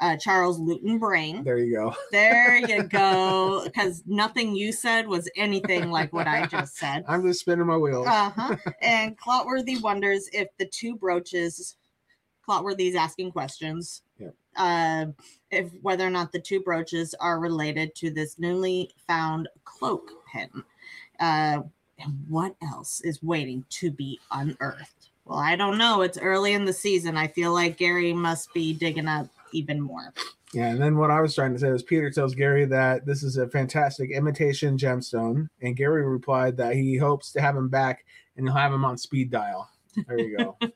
[0.00, 1.94] uh charles Lewton-Brain there you go.
[2.12, 7.22] there you go because nothing you said was anything like what i just said I'm
[7.26, 8.06] just spinning my wheels.
[8.06, 11.76] uh-huh and clotworthy wonders if the two brooches
[12.48, 14.34] clotworthy's asking questions Yep.
[14.56, 15.06] uh
[15.50, 20.50] if whether or not the two brooches are related to this newly found cloak pin
[21.20, 21.62] uh
[21.98, 24.95] and what else is waiting to be unearthed
[25.26, 28.72] well i don't know it's early in the season i feel like gary must be
[28.72, 30.12] digging up even more
[30.52, 33.22] Yeah, and then what I was trying to say was Peter tells Gary that this
[33.22, 38.04] is a fantastic imitation gemstone, and Gary replied that he hopes to have him back
[38.36, 39.68] and he'll have him on speed dial.
[40.06, 40.58] There you go.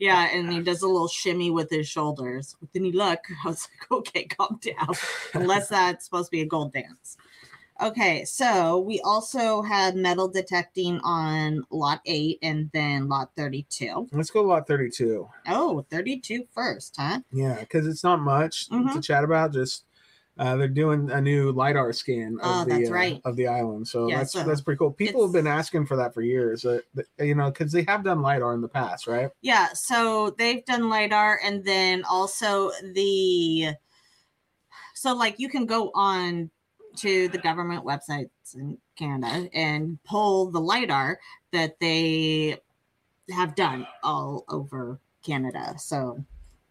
[0.00, 3.68] yeah and he does a little shimmy with his shoulders with any luck i was
[3.68, 4.94] like okay calm down
[5.34, 7.16] unless that's supposed to be a gold dance.
[7.82, 14.06] Okay, so we also had metal detecting on lot 8 and then lot 32.
[14.12, 15.28] Let's go to lot 32.
[15.46, 17.20] Oh, 32 first, huh?
[17.32, 19.02] Yeah, because it's not much to Mhm.
[19.02, 19.52] chat about.
[19.54, 19.84] Just
[20.38, 23.20] uh, they're doing a new lidar scan of Oh, the that's uh, right.
[23.24, 24.92] of the island, so Yeah, that's so that's pretty cool.
[24.92, 26.80] People have been asking for that for years, uh,
[27.18, 29.30] you know, because they have done lidar in the past, right?
[29.40, 33.74] Yeah, so they've done LiDAR and then also the
[34.94, 36.50] So, like, you can go on
[37.00, 41.18] to the government websites in Canada and pull the LIDAR
[41.52, 42.58] that they
[43.30, 45.74] have done all over Canada.
[45.78, 46.24] So,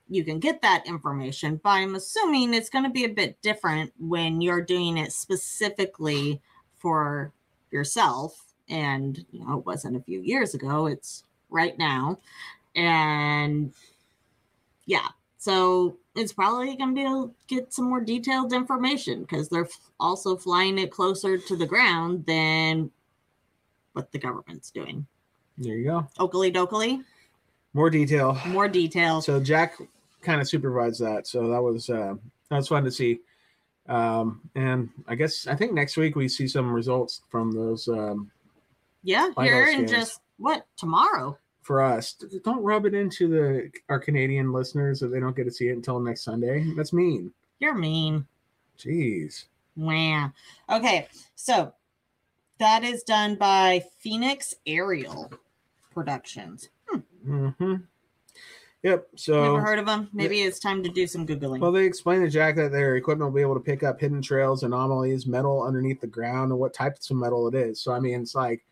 [0.09, 3.93] you can get that information, but I'm assuming it's going to be a bit different
[3.99, 6.41] when you're doing it specifically
[6.79, 7.31] for
[7.71, 8.43] yourself.
[8.69, 12.19] And, you know, it wasn't a few years ago, it's right now.
[12.75, 13.71] And
[14.85, 19.49] yeah, so it's probably going to be able to get some more detailed information because
[19.49, 22.91] they're f- also flying it closer to the ground than
[23.93, 25.05] what the government's doing.
[25.57, 26.07] There you go.
[26.19, 27.03] Oakley dokley,
[27.73, 28.37] More detail.
[28.47, 29.21] more detail.
[29.21, 29.77] So Jack
[30.21, 31.27] kind of supervised that.
[31.27, 32.15] So that was uh,
[32.49, 33.19] that was fun to see.
[33.87, 38.31] Um, and I guess I think next week we see some results from those um,
[39.03, 41.37] yeah, here in just what tomorrow.
[41.69, 42.13] For us.
[42.43, 45.73] Don't rub it into the our Canadian listeners that they don't get to see it
[45.73, 46.65] until next Sunday.
[46.75, 47.31] That's mean.
[47.59, 48.25] You're mean.
[48.79, 49.45] Jeez.
[49.75, 50.31] Wow.
[50.67, 51.71] Okay, so
[52.57, 55.31] that is done by Phoenix Aerial
[55.93, 56.69] Productions.
[57.23, 57.75] hmm
[58.81, 59.07] Yep.
[59.15, 60.09] So Never heard of them.
[60.11, 61.59] Maybe it's time to do some googling.
[61.59, 64.23] Well, they explained to Jack that their equipment will be able to pick up hidden
[64.23, 67.79] trails, anomalies, metal underneath the ground, and what types of metal it is.
[67.79, 68.65] So, I mean, it's like,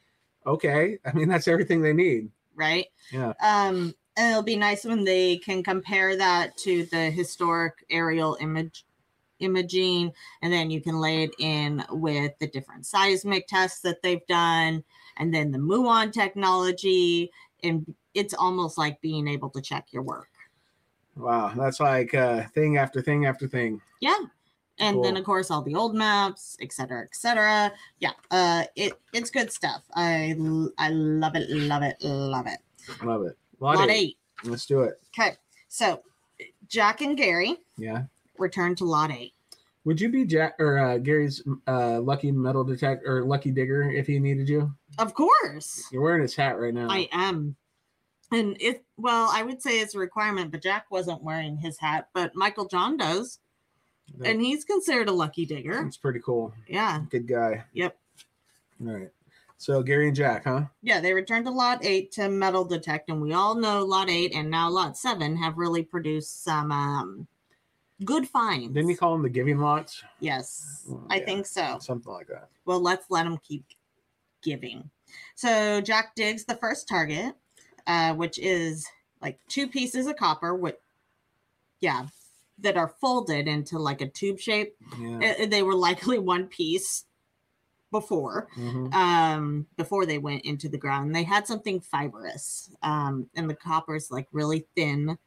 [0.47, 2.31] okay, I mean, that's everything they need.
[2.57, 2.87] Right?
[3.11, 3.33] Yeah.
[3.41, 8.85] Um, and it'll be nice when they can compare that to the historic aerial image
[9.39, 14.25] imaging, and then you can lay it in with the different seismic tests that they've
[14.27, 14.83] done,
[15.17, 17.31] and then the muon technology,
[17.63, 20.29] and it's almost like being able to check your work.
[21.15, 23.81] Wow, that's like uh, thing after thing after thing.
[23.99, 24.17] Yeah.
[24.79, 27.71] And then of course all the old maps, et cetera, et cetera.
[27.99, 29.81] Yeah, uh, it it's good stuff.
[29.95, 30.35] i
[30.77, 32.59] i love it, love it, love it.
[33.03, 33.37] Love it.
[33.59, 33.93] Lot, Lot eight.
[33.93, 34.17] eight.
[34.43, 35.01] Let's do it.
[35.17, 35.35] Okay,
[35.67, 36.01] so
[36.67, 38.03] Jack and Gary Yeah.
[38.37, 39.33] return to lot eight.
[39.85, 44.05] Would you be Jack or uh, Gary's uh, lucky metal detector or lucky digger if
[44.05, 44.71] he needed you?
[44.99, 46.87] Of course, You're wearing his hat right now.
[46.89, 47.55] I am.
[48.31, 52.09] And it well, I would say it's a requirement, but Jack wasn't wearing his hat,
[52.13, 53.39] but Michael John does,
[54.23, 55.83] And he's considered a lucky digger.
[55.83, 56.53] That's pretty cool.
[56.67, 57.65] Yeah, Good guy.
[57.73, 57.97] Yep.
[58.85, 59.09] All right.
[59.59, 60.65] So Gary and Jack, huh?
[60.83, 60.99] yeah.
[61.01, 64.49] They returned to lot eight to metal detect, and we all know lot eight and
[64.51, 67.27] now lot seven have really produced some um
[68.05, 68.73] good finds.
[68.75, 70.03] Didn't you call them the giving lots?
[70.19, 71.25] Yes, Oh, I yeah.
[71.25, 71.77] think so.
[71.81, 72.49] Something like that.
[72.65, 73.65] well let's let them keep
[74.43, 74.87] giving
[75.33, 77.33] so jack digs the first target
[77.87, 78.85] uh, which is
[79.21, 80.75] like two pieces of copper with
[81.81, 82.05] yeah
[82.59, 85.45] that are folded into like a tube shape Yeah.
[85.45, 87.05] They were likely one piece
[87.91, 88.93] before Mhm.
[88.93, 91.15] um before they went into the ground.
[91.15, 95.17] They had something fibrous um and the copper's like really thin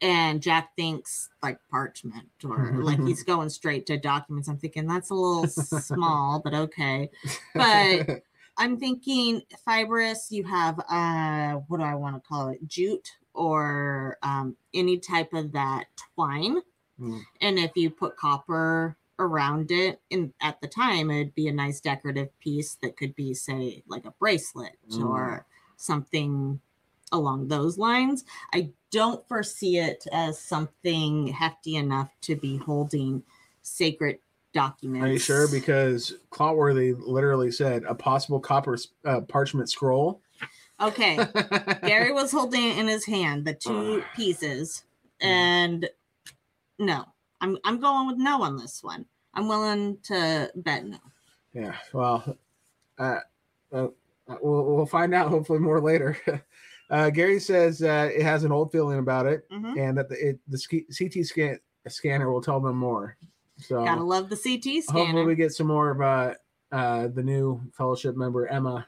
[0.00, 4.48] and jack thinks like parchment or like he's going straight to documents.
[4.48, 7.10] I'm thinking that's a little small but okay.
[7.54, 8.22] But
[8.58, 12.66] i'm thinking fibrous you have uh what do i want to call it?
[12.66, 16.60] Jute or um any type of that twine
[17.00, 17.22] Mm.
[17.40, 21.80] and if you put copper around it in at the time it'd be a nice
[21.80, 25.04] decorative piece that could be say like a bracelet Mm.
[25.08, 26.60] or something
[27.12, 33.22] along those lines i don't foresee it as something hefty enough to be holding
[33.62, 34.18] sacred
[34.52, 35.48] documents Are you sure?
[35.48, 40.20] Because Clotworthy literally said a possible copper uh, parchment scroll.
[40.82, 41.16] Okay
[41.86, 44.84] gary was holding in his hand the two pieces
[45.20, 45.88] and
[46.78, 47.04] no
[47.40, 50.98] i'm i'm going with no on this one i'm willing to bet no
[51.54, 51.74] Yeah.
[51.92, 52.36] Well,
[52.98, 53.18] uh,
[53.72, 53.88] uh,
[54.40, 56.16] we'll we'll find out hopefully more later.
[56.90, 59.78] Uh, Gary says uh, it has an old feeling about it, Mhm.
[59.80, 60.58] and that the it, the
[60.98, 63.16] CT scan scanner will tell them more.
[63.56, 64.98] So Gotta love the CT scanner.
[65.06, 66.36] hopefully we get some more about
[66.70, 68.86] uh, the new fellowship member Emma.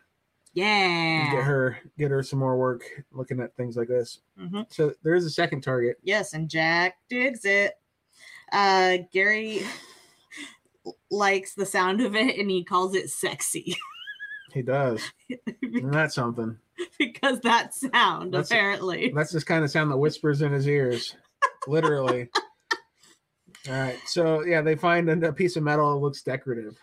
[0.55, 1.31] Yeah.
[1.33, 4.21] Get her get her some more work looking at things like this.
[4.41, 4.67] Mhm.
[4.73, 5.97] So there is a second target.
[6.03, 7.75] Yes, and Jack digs it.
[8.53, 9.63] Uh, Gary
[11.11, 13.77] likes the sound of it and he calls it sexy
[14.53, 15.01] He does.
[15.63, 16.57] Isn't that something?
[16.99, 19.13] because that sound, That's- apparently.
[19.15, 21.17] That's this kind of sound that whispers in his ears,
[21.67, 22.29] literally.
[23.69, 23.99] All right.
[24.07, 26.77] So yeah, they find a piece of metal that looks decorative.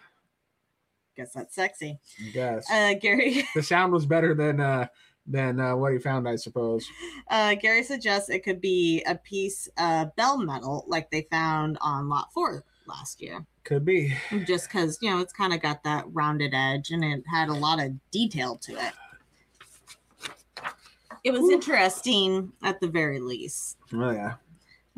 [1.21, 1.99] Guess that's sexy.
[2.33, 4.87] Guess Uh, Gary the sound was better than uh
[5.27, 6.83] than uh, what he found, I suppose.
[7.29, 12.09] uh, Gary suggests it could be a piece of bell metal like they found on
[12.09, 13.45] lot four last year.
[13.63, 14.17] Could be.
[14.47, 17.53] Just because, you know, it's kind of got that rounded edge and it had a
[17.53, 18.93] lot of detail to it.
[21.23, 21.51] It was Whew.
[21.51, 23.77] interesting at the very least.
[23.93, 24.33] Oh yeah.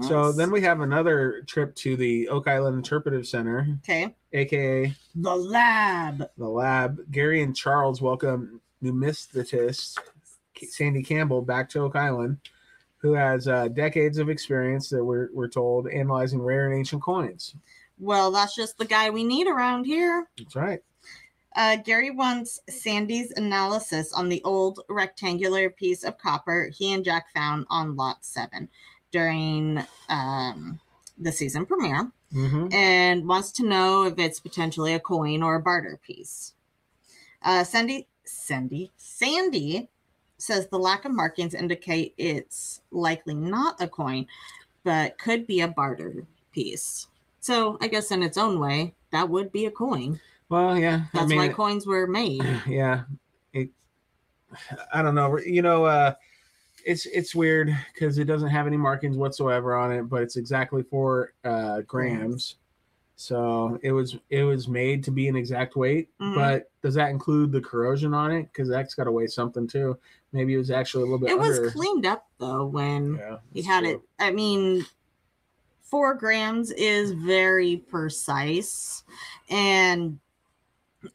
[0.01, 5.35] So then we have another trip to the Oak Island Interpretive Center, okay, aka the
[5.35, 6.29] lab.
[6.35, 6.99] the lab.
[7.11, 9.99] Gary and Charles welcome numismatist
[10.67, 12.37] Sandy Campbell back to Oak Island,
[12.97, 17.55] who has uh, decades of experience that we're, we're told analyzing rare and ancient coins.
[17.99, 20.27] Well, that's just the guy we need around here.
[20.39, 20.81] That's right.
[21.55, 27.31] Uh, Gary wants Sandy's analysis on the old rectangular piece of copper he and Jack
[27.31, 28.67] found on Lot 7
[29.13, 30.79] during um,
[31.17, 35.61] the season premiere hmm and wants to know if it's potentially a coin or a
[35.61, 36.53] barter piece.
[37.43, 39.87] Uh, Sandy, Sandy, Sandy
[40.37, 44.25] says the lack of markings indicate it's likely not a coin,
[44.83, 47.07] but could be a barter piece.
[47.39, 50.19] So I guess in its own way, that would be a coin.
[50.49, 51.03] Well, yeah.
[51.13, 52.43] That's I mean, why coins were made.
[52.67, 53.03] yeah.
[53.53, 53.69] It,
[54.91, 55.37] I don't know.
[55.39, 56.13] You know, uh,
[56.85, 60.83] it's it's weird because it doesn't have any markings whatsoever on it, but it's exactly
[60.83, 62.55] four uh, grams.
[63.15, 66.35] So it was it was made to be an exact weight, Mhm.
[66.35, 68.43] but does that include the corrosion on it?
[68.51, 69.97] Because that's got to weigh something too.
[70.31, 71.29] Maybe it was actually a little bit.
[71.29, 71.71] It was under.
[71.71, 73.91] cleaned up though when Yeah, he had true.
[73.91, 74.01] it.
[74.19, 74.85] I mean,
[75.83, 79.03] four grams is very precise,
[79.49, 80.19] and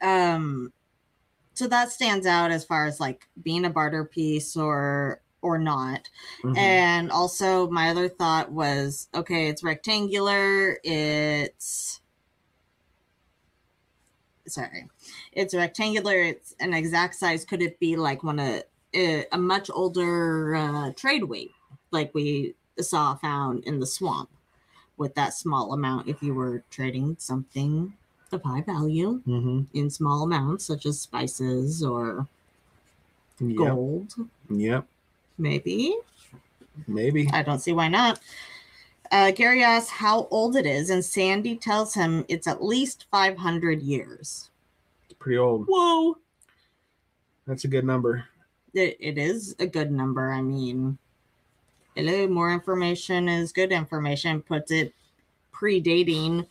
[0.00, 0.72] um,
[1.54, 6.08] so that stands out as far as like being a barter piece or or not.
[6.42, 6.56] Mhm.
[6.56, 10.78] And also, my other thought was, okay, it's rectangular.
[10.82, 12.00] It's
[14.46, 14.88] sorry,
[15.32, 16.16] it's rectangular.
[16.16, 17.44] It's an exact size.
[17.44, 18.62] Could it be like one of
[18.94, 21.50] a, a much older uh, trade weight,
[21.90, 24.30] like we saw found in the swamp,
[24.96, 26.08] with that small amount?
[26.08, 27.92] If you were trading something
[28.32, 29.66] of high value Mhm.
[29.72, 32.26] in small amounts, such as spices or
[33.40, 33.56] Yep.
[33.56, 34.14] gold,
[34.50, 34.86] Yep.
[35.38, 35.96] Maybe.
[36.86, 37.28] Maybe.
[37.32, 38.20] I don't see why not.
[39.10, 43.80] Uh, Gary asks how old it is, and Sandy tells him it's at least 500
[43.80, 44.50] years.
[45.04, 45.66] It's pretty old.
[45.66, 46.18] Whoa.
[47.46, 48.24] That's a good number.
[48.74, 50.30] It, it is a good number.
[50.30, 50.98] I mean,
[51.94, 54.92] hello, more information is good information, puts it
[55.52, 56.46] predating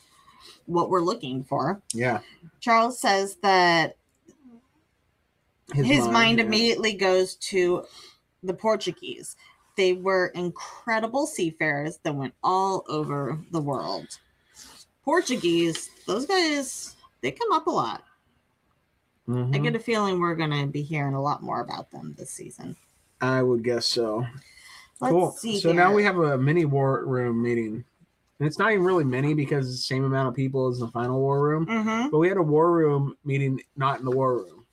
[0.65, 1.79] what we're looking for.
[1.93, 2.19] Yeah.
[2.59, 3.97] Charles says that
[5.73, 6.45] his, mind, yeah.
[6.45, 7.85] immediately goes to
[8.43, 9.35] the Portuguese.
[9.75, 14.07] They were incredible seafarers that went all over the world.
[15.03, 18.03] Portuguese, those guys, they come up a lot.
[19.27, 19.63] I Mhm.
[19.63, 22.75] get a feeling we're going to be hearing a lot more about them this season.
[23.21, 24.25] I would guess so.
[25.01, 25.31] Let's cool.
[25.31, 25.59] see.
[25.59, 27.83] So now we have a mini war room meeting.
[28.39, 30.87] And it's not even really mini because it's the same amount of people as the
[30.87, 31.65] final war room.
[31.65, 32.11] Mhm.
[32.11, 34.65] But we had a war room meeting not in the war room.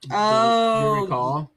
[0.00, 0.94] Do you- do Oh.
[0.96, 1.50] you recall?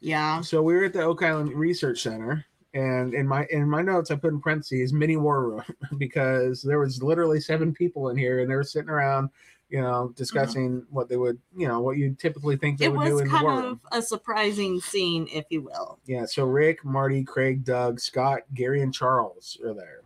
[0.00, 0.40] Yeah.
[0.40, 4.10] So we were at the Oak Island Research Center, and in my in my notes
[4.10, 5.62] I put in parentheses mini war room
[5.98, 9.30] because there was literally seven people in here, and they were sitting around,
[9.70, 12.94] you know, discussing what they would, you know, what you typically think they Mm-hmm.
[12.94, 15.98] It would do was in the war kind of a surprising scene, if you will.
[16.06, 16.26] Yeah.
[16.26, 20.02] So Rick, Marty, Craig, Doug, Scott, Gary, and Charles are there.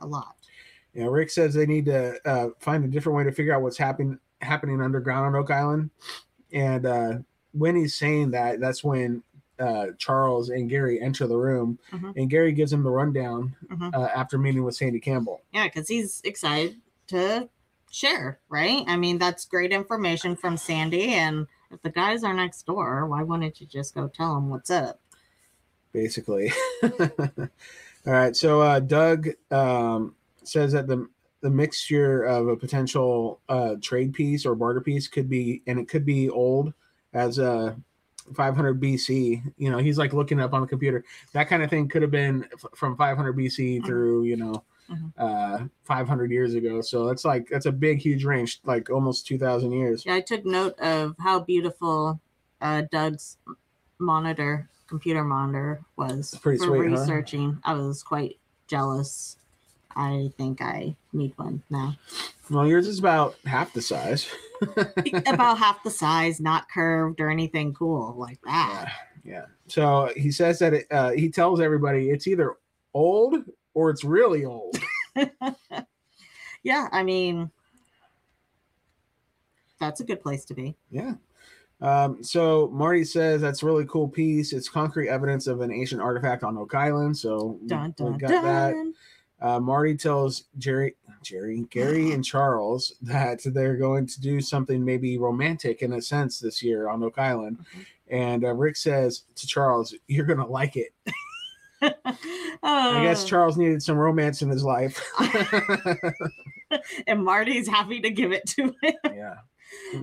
[0.00, 0.36] A lot.
[0.94, 3.78] Yeah, Rick says they need to uh, find a different way to figure out what's
[3.78, 5.90] happening happening underground on Oak Island.
[6.52, 7.14] And uh,
[7.52, 9.22] when he's saying that, that's when
[9.58, 12.14] uh, Charles and Gary enter the room, Mhm.
[12.16, 13.92] and Gary gives him the rundown Mhm.
[13.92, 15.40] uh, after meeting with Sandy Campbell.
[15.52, 16.76] Yeah, because he's excited
[17.08, 17.48] to
[17.90, 18.84] share, right?
[18.86, 21.08] I mean, that's great information from Sandy.
[21.14, 24.70] And if the guys are next door, why wouldn't you just go tell them what's
[24.70, 25.00] up?
[25.92, 26.52] basically.
[26.82, 27.48] All
[28.06, 28.36] right.
[28.36, 31.08] So uh, Doug um, says that the
[31.40, 35.88] the mixture of a potential uh, trade piece or barter piece could be, and it
[35.88, 36.74] could be old
[37.12, 37.76] as a
[38.34, 39.42] 500 BC.
[39.56, 41.04] You know, he's like looking up on the computer.
[41.32, 43.86] That kind of thing could have been f- from 500 BC Mhm.
[43.86, 44.62] through you know.
[44.90, 45.12] Mhm.
[45.18, 49.70] Uh, 500 years ago, so that's like that's a big, huge range, like almost 2,000
[49.72, 50.06] years.
[50.06, 52.18] Yeah, I took note of how beautiful
[52.62, 53.36] uh, Doug's
[53.98, 57.00] monitor, computer monitor, was Pretty for sweet, huh?
[57.00, 57.58] researching.
[57.64, 59.36] I was quite jealous.
[59.98, 61.96] I think I need one now.
[62.48, 64.28] Well, yours is about half the size.
[65.26, 68.90] About half the size, not curved or anything cool like that.
[69.24, 69.44] Yeah, yeah.
[69.66, 72.54] So he says that it, uh, he tells everybody it's either
[72.94, 73.36] old
[73.74, 74.76] or it's really old.
[76.64, 77.50] Yeah, I mean,
[79.80, 80.76] that's a good place to be.
[80.90, 81.14] yeah.
[81.80, 84.52] Um, so Marty says that's a really cool piece.
[84.52, 87.16] It's concrete evidence of an ancient artifact on Oak Island.
[87.16, 88.92] So we- Dun we dun got that.
[89.40, 95.16] Uh, Marty tells Jerry, Jerry, Gary, and Charles that they're going to do something maybe
[95.18, 97.58] romantic in a sense this year on Oak Island.
[97.58, 97.86] Mhm.
[98.10, 100.92] And uh, Rick says to Charles, "You're gonna like it."
[101.82, 105.00] I guess Oh, Charles needed some romance in his life.
[107.06, 108.94] and Marty's happy to give it to him.
[109.04, 109.36] yeah.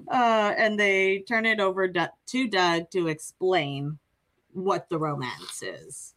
[0.07, 3.97] Uh, and they turn it over to Doug to explain
[4.53, 6.14] what the romance is.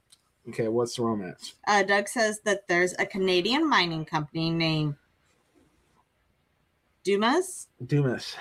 [0.48, 1.54] Okay, what's the romance?
[1.66, 4.94] Uh, Doug says that there's a Canadian mining company named
[7.04, 7.68] Dumas.
[7.84, 8.34] Dumas.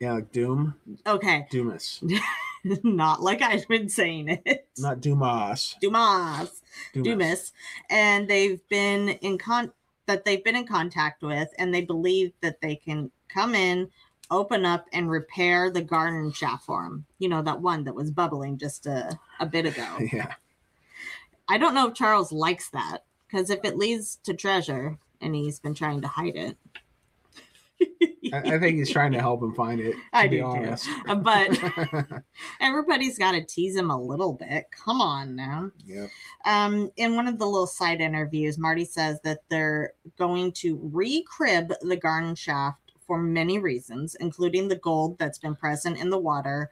[0.00, 0.74] Yeah, like Doom.
[1.06, 2.02] Okay, Dumas.
[2.82, 4.66] not like I've been saying it.
[4.78, 5.76] Not Dumas.
[5.80, 6.62] Dumas.
[6.92, 7.04] Dumas.
[7.04, 7.52] Dumas,
[7.90, 9.72] and they've been in con
[10.06, 13.88] that they've been in contact with, and they believe that they can come in,
[14.30, 17.06] open up, and repair the garden shaft for him.
[17.18, 19.86] You know that one that was bubbling just a, a bit ago.
[20.12, 20.34] Yeah.
[21.48, 25.58] I don't know if Charles likes that because if it leads to treasure, and he's
[25.58, 26.56] been trying to hide it.
[28.32, 29.92] I, I think he's trying to help him find it.
[29.92, 31.14] To I be do too.
[31.16, 32.22] but
[32.60, 34.66] everybody's got to tease him a little bit.
[34.70, 35.70] Come on now.
[35.86, 36.10] yep.
[36.44, 41.72] Um, in one of the little side interviews, Marty says that they're going to re-crib
[41.80, 46.70] the garden shaft for many reasons, including the gold that's been present in the water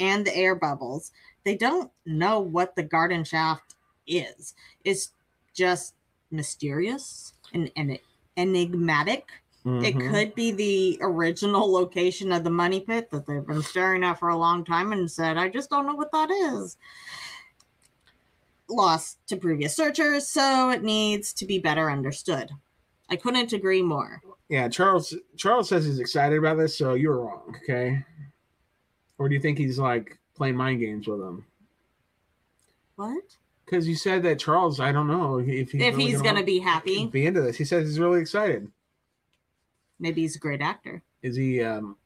[0.00, 1.12] and the air bubbles.
[1.44, 3.74] They don't know what the garden shaft
[4.06, 4.54] is.
[4.84, 5.12] It's
[5.54, 5.94] just
[6.30, 7.98] mysterious and, and
[8.36, 9.28] enigmatic.
[9.66, 10.10] It Mhm.
[10.10, 14.28] could be the original location of the money pit that they've been staring at for
[14.28, 16.76] a long time and said, I just don't know what that is.
[18.68, 22.50] Lost to previous searchers, so it needs to be better understood.
[23.08, 24.20] I couldn't agree more.
[24.48, 25.14] Yeah, Charles.
[25.36, 27.56] Charles says he's excited about this, so you're wrong.
[27.62, 28.04] Okay.
[29.18, 31.46] Or do you think he's like playing mind games with him?
[32.96, 33.36] What?
[33.64, 34.80] Because you said that Charles.
[34.80, 37.56] I don't know if he's if really he's going to be happy, be into this.
[37.56, 38.70] He says he's really excited.
[39.98, 41.02] maybe he's a great actor.
[41.22, 41.62] Is he?
[41.62, 41.96] Um,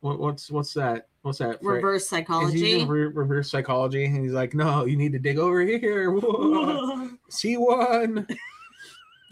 [0.00, 1.08] what, what's what's that?
[1.22, 1.62] What's that?
[1.62, 2.84] Reverse psychology.
[2.84, 4.04] re- reverse psychology?
[4.04, 6.14] And he's like, no, you need to dig over here.
[7.30, 8.26] See one.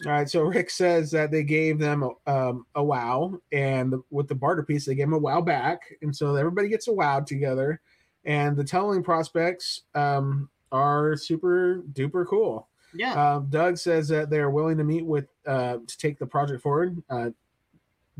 [0.04, 4.02] All right, so Rick says that they gave them a, um, a wow, and the,
[4.10, 6.92] with the barter piece, they gave them a wow back, and so everybody gets a
[6.92, 7.80] wow together.
[8.24, 12.68] And the tunneling prospects um, are super duper cool.
[12.95, 13.14] yeah.
[13.14, 16.62] Uh, Doug says that they are willing to meet with uh, to take the project
[16.62, 17.01] forward.
[17.09, 17.31] Uh,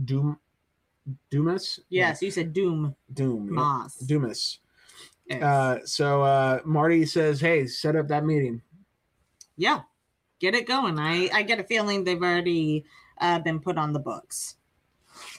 [0.05, 0.39] Doom,
[1.31, 3.87] Dumas, yes, you said Doom Doom, yeah.
[4.07, 4.59] Dumas.
[5.27, 5.43] Yes.
[5.43, 8.63] Uh, so uh, Marty says, "Hey, set up that meeting."
[9.59, 9.83] yeah
[10.41, 12.83] get it going i i get a feeling they've already
[13.21, 14.57] uh, been put on the books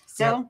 [0.05, 0.45] so Yep.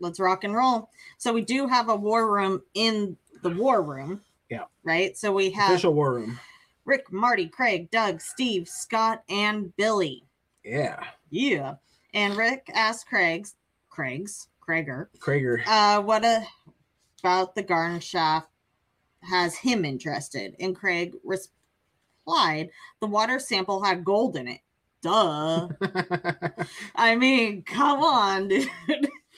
[0.00, 4.20] let's rock and roll so we do have a war room in the war room
[4.50, 4.64] Yeah.
[4.82, 5.16] right?
[5.16, 6.38] So we have Official war room.
[6.84, 10.24] rick marty craig doug steve scott and billy.
[10.64, 11.74] Yeah, yeah.
[12.12, 13.54] And rick asked craig's
[13.88, 15.62] craig's craiger Krager.
[15.66, 16.44] uh what a,
[17.22, 18.48] about the garden shaft
[19.22, 20.56] has him interested?
[20.58, 22.70] And craig replied
[23.00, 24.60] the water sample had gold in it.
[25.02, 25.68] Duh.
[26.94, 28.68] I mean come on dude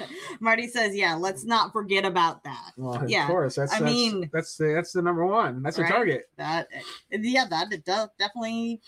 [0.40, 3.56] marty says yeah let's not forget about that well, of Yeah, course.
[3.56, 5.62] That's I that's, mean- that's the that's the number one.
[5.62, 5.88] That's Right?
[5.90, 6.28] a target.
[6.36, 6.68] that
[7.10, 8.80] yeah that it does definitely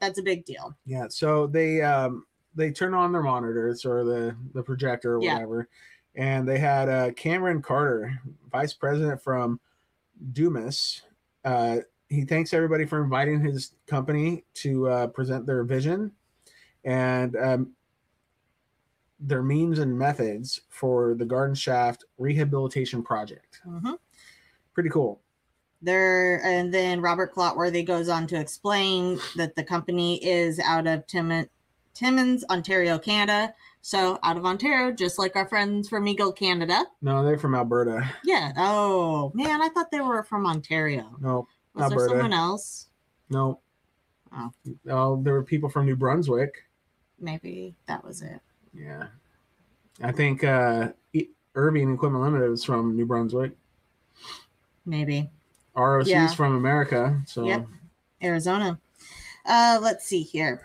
[0.00, 1.06] that's a big deal Yeah.
[1.08, 5.34] So they um they turn on their monitors or the the projector or Yeah.
[5.34, 5.68] whatever,
[6.16, 8.18] and they had uh, Cameron Carter,
[8.50, 9.60] vice president from
[10.32, 11.02] Dumas.
[11.44, 11.78] Uh,
[12.08, 16.10] he thanks everybody for inviting his company to uh, present their vision
[16.84, 17.72] and um,
[19.20, 23.60] their means and methods for the garden shaft rehabilitation project.
[23.66, 23.98] Mhm.
[24.74, 25.20] Pretty cool.
[25.82, 31.06] there and then robert clotworthy goes on to explain that the company is out of
[31.06, 31.48] Tim-
[31.94, 37.24] timmins ontario canada so out of ontario just like our friends from eagle canada No,
[37.24, 38.06] they're from Alberta.
[38.24, 41.98] yeah oh man i thought they were from ontario No, was Alberta.
[42.00, 42.88] there someone else
[43.30, 43.60] no.
[44.36, 44.50] Oh.
[44.90, 46.66] Oh, there were people from New Brunswick.
[47.18, 48.40] maybe that was it
[48.74, 49.06] Yeah.
[50.02, 50.88] I think uh
[51.54, 53.52] Irving Equipment Limited is from New Brunswick.
[54.86, 55.28] maybe
[55.76, 56.28] ROC's Yeah.
[56.34, 57.20] from America.
[57.26, 57.66] So Yep.
[58.22, 58.78] Arizona.
[59.44, 60.62] Uh, let's see here.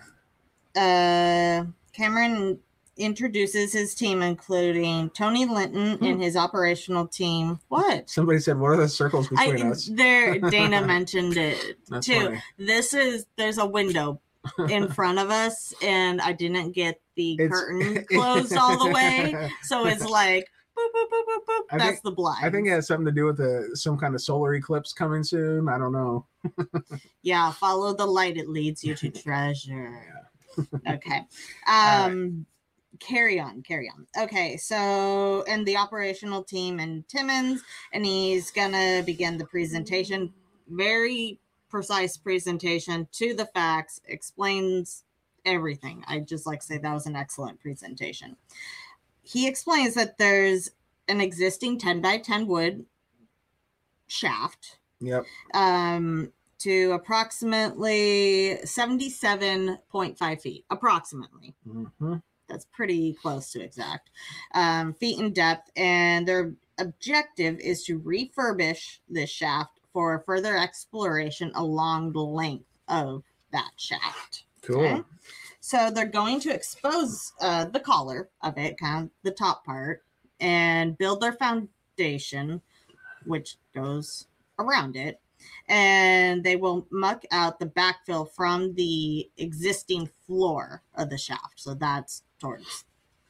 [0.76, 2.60] Uh, Cameron
[2.97, 7.60] introduces his team, including Tony Linton and his operational team.
[7.70, 8.10] What?
[8.10, 9.89] somebody said, What are the circles between I, us?
[9.91, 12.14] there, Dana mentioned it too.
[12.26, 12.43] funny.
[12.58, 14.20] This is there's a window
[14.70, 19.50] in front of us, and I didn't get the It's- curtain closed all the way,
[19.64, 20.46] so it's like
[20.78, 21.62] boop boop boop boop boop.
[21.72, 22.46] I That's think- the blind.
[22.46, 25.24] I think it has something to do with the some kind of solar eclipse coming
[25.24, 25.70] soon.
[25.70, 26.26] I don't know.
[27.22, 30.24] Yeah, follow the light; it leads you to treasure.
[30.88, 31.22] okay.
[31.68, 32.46] All Um
[33.00, 34.08] carry on, carry on.
[34.24, 37.62] Okay, so and the operational team and Timmins,
[37.93, 40.34] and he's gonna begin the presentation.
[40.70, 41.39] Very
[41.70, 45.03] precise presentation to the facts, explains
[45.45, 46.03] everything.
[46.07, 48.38] I just like to say that was an excellent presentation.
[49.22, 50.72] He explains that there's
[51.07, 52.86] an existing 10 by 10 wood
[54.07, 55.26] shaft Yep.
[55.53, 62.16] um, to approximately 77.5 feet, approximately hmm
[62.47, 64.11] that's pretty close to exact
[64.53, 71.54] um, feet in depth and their objective is to refurbish this shaft for further exploration
[71.56, 73.24] along the length of
[73.54, 74.84] that shaft Cool.
[74.84, 75.02] Okay.
[75.62, 80.04] so they're going to expose uh, the collar of it kind of the top part
[80.41, 82.62] and build their foundation
[83.26, 84.28] which goes
[84.60, 85.22] around it
[85.70, 91.74] and they will muck out the backfill from the existing floor of the shaft so
[91.74, 92.84] that's towards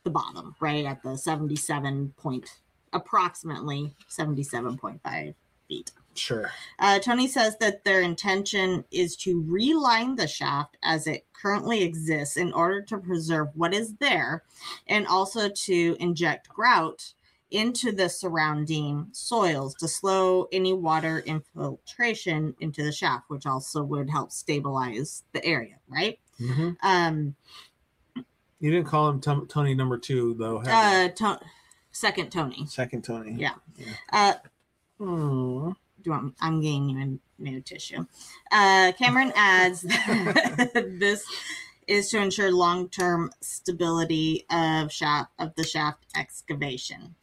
[0.03, 2.57] the bottom right at the 77 point
[2.91, 5.35] approximately 77.5
[5.67, 6.49] feet Sure.
[6.79, 12.37] uh, Tony says that their intention is to reline the shaft as it currently exists
[12.37, 14.43] in order to preserve what is there
[14.87, 17.13] and also to inject grout
[17.51, 24.09] into the surrounding soils to slow any water infiltration into the shaft, which also would
[24.09, 26.19] help stabilize the area, right?
[26.37, 27.35] hmm Um,
[28.59, 30.57] You didn't call him Tom- Tony number two though.
[30.65, 31.39] uh, to-
[31.91, 32.65] second Tony.
[32.65, 33.33] Second Tony.
[33.33, 33.53] Yeah.
[34.11, 34.33] Uh,
[34.97, 35.71] Hmm.
[36.05, 38.05] Do you want me, I'm getting you a new tissue.
[38.51, 41.25] Uh, Cameron adds that this
[41.87, 47.15] is to ensure long-term stability of shaft of the shaft excavation.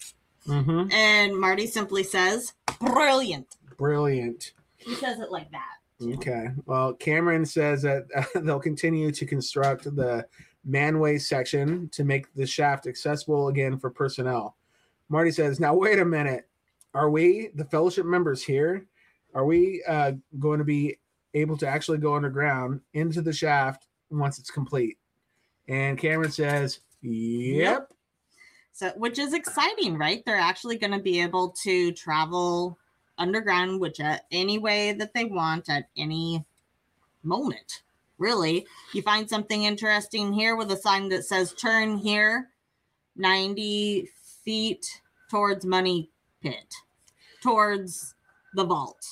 [0.47, 4.53] hmm And Marty simply says, "Brilliant." Brilliant.
[4.79, 5.77] He says it like that.
[6.15, 6.49] Okay.
[6.67, 10.27] Well, Cameron says that uh, they'll continue to construct the
[10.69, 14.57] manway section to make the shaft accessible again for personnel.
[15.09, 16.49] Marty says, "Now wait a minute.
[16.95, 18.87] Are we the fellowship members here?
[19.35, 20.99] Are we uh, going to be
[21.35, 24.99] able to actually go underground into the shaft once it's complete?"
[25.69, 27.93] And Cameron says, "Yep."
[28.73, 30.23] So, which is exciting, right?
[30.25, 32.79] They're actually going to be able to travel
[33.19, 36.45] underground, which uh, any way that they want at any
[37.23, 37.83] moment.
[38.19, 42.51] Really, you find something interesting here with a sign that says "Turn here,
[43.17, 44.09] ninety
[44.45, 46.12] feet towards Money
[46.43, 46.75] Pit,
[47.43, 48.15] towards
[48.55, 49.05] the vault."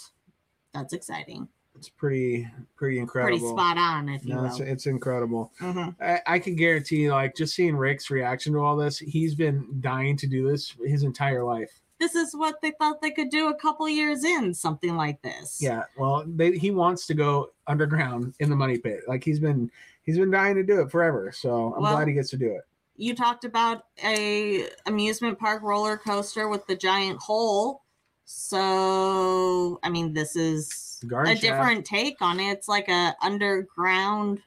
[0.74, 1.48] That's exciting.
[1.76, 3.38] It's pretty pretty incredible.
[3.38, 4.46] Pretty spot on, if you No, will.
[4.48, 5.52] it's, it's incredible.
[5.60, 5.94] Mhm.
[6.00, 10.16] I, I can guarantee, like, just seeing Rick's reaction to all this, he's been dying
[10.18, 11.70] to do this his entire life.
[11.98, 15.58] This is what they thought they could do a couple years in, something like this.
[15.60, 19.00] Yeah, well, they, he wants to go underground in the money pit.
[19.06, 19.70] Like he's been
[20.02, 21.30] he's been dying to do it forever.
[21.30, 22.62] So I'm Well- glad he gets to do it.
[23.00, 27.82] You talked about a amusement park roller coaster with the giant hole
[28.26, 31.42] so i mean this is Garden a shaft.
[31.42, 34.40] different take on it it's like a underground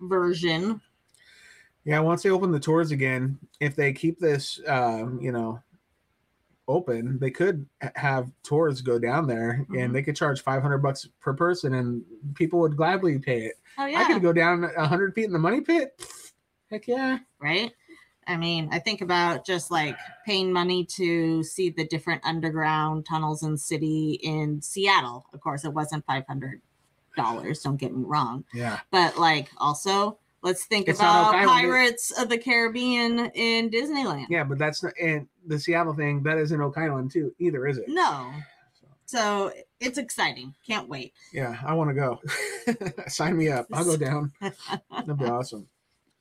[0.00, 0.80] version
[1.84, 5.62] Yeah, once they open the tours again, if they keep this, um, you know,
[6.66, 7.64] open, they could
[7.96, 9.84] have tours go down there, Mhm.
[9.84, 13.54] and they could charge 500 bucks per person, and people would gladly pay it.
[13.78, 15.94] oh yeah, I could go down 100 feet in the money pit.
[16.70, 17.18] Heck yeah.
[17.40, 17.72] right
[18.26, 19.96] i mean i think about just like
[20.26, 25.72] paying money to see the different underground tunnels in city in seattle of course it
[25.72, 26.60] wasn't 500
[27.16, 28.80] dollars don't get me wrong Yeah.
[28.90, 31.48] but like also let's think It's about Island.
[31.50, 36.38] pirates of the caribbean in disneyland Yeah, but that's not, and the Seattle thing, that
[36.38, 37.86] isn't Oak Island too, either, is it?
[37.88, 38.30] no
[39.06, 39.50] so
[39.80, 42.20] it's exciting can't wait Yeah, I want to go.
[43.08, 43.66] Sign me up.
[43.72, 44.32] I'll go down.
[44.40, 45.66] That'd be awesome.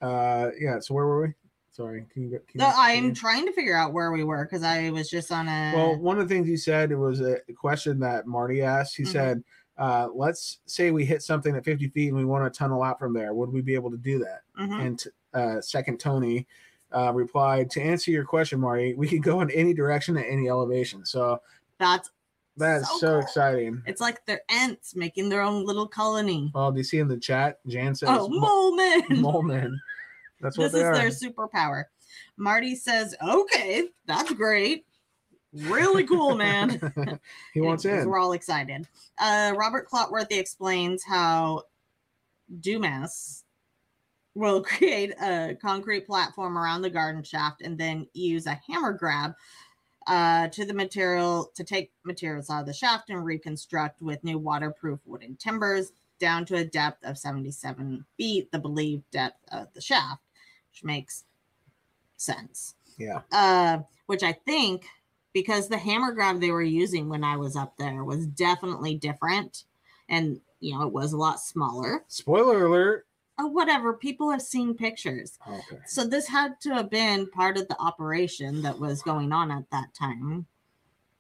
[0.02, 0.80] Uh, yeah.
[0.80, 1.34] So where were we?
[1.72, 2.06] Sorry.
[2.12, 2.40] Can you go?
[2.48, 5.32] Can so you- i'm trying to figure out where we were because i was just
[5.32, 8.62] on a Well, one of the things you said it was a question that Marty
[8.64, 8.96] asked.
[8.98, 9.08] He Mhm.
[9.12, 9.44] said,
[9.78, 12.98] uh, "Let's say we hit something at 50 feet and we want to tunnel out
[12.98, 13.34] from there.
[13.34, 14.86] Would we be able to do that?" Mhm.
[14.86, 16.48] And uh, second Tony
[16.92, 20.48] uh, replied, "To answer your question, Marty, we can go in any direction at any
[20.50, 21.06] elevation.
[21.06, 21.42] So
[21.80, 22.10] that's
[22.58, 23.20] that's So so, cool.
[23.20, 27.08] exciting." it's like they're ants making their own little colony Well, do you see in
[27.08, 27.60] the chat?
[27.68, 29.80] Jan says, oh "Mo- mole man mole men."
[30.42, 31.86] That's what this is their superpower
[32.38, 34.86] marty says okay that's great
[35.54, 36.80] really cool man
[37.54, 38.08] he wants in.
[38.08, 38.88] We're all excited.
[39.20, 41.64] Uh, Robert Clotworthy explains how
[42.60, 43.44] Dumas
[44.36, 49.34] will create a concrete platform around the garden shaft and then use a hammer grab
[50.08, 54.38] uh, to the material to take materials out of the shaft and reconstruct with new
[54.38, 59.82] waterproof wooden timbers down to a depth of 77 feet, the believed depth of the
[59.82, 60.22] shaft,
[60.72, 61.26] which makes
[62.18, 63.22] sense Yeah.
[63.32, 64.86] uh, which I think
[65.34, 69.64] because the hammer grab they were using when I was up there was definitely different.
[70.10, 72.04] and you know it was a lot smaller.
[72.08, 73.06] Spoiler alert.
[73.40, 73.94] Oh, whatever.
[73.94, 75.38] People have seen pictures.
[75.48, 75.80] Okay.
[75.86, 79.70] So this had to have been part of the operation that was going on at
[79.72, 80.48] that time,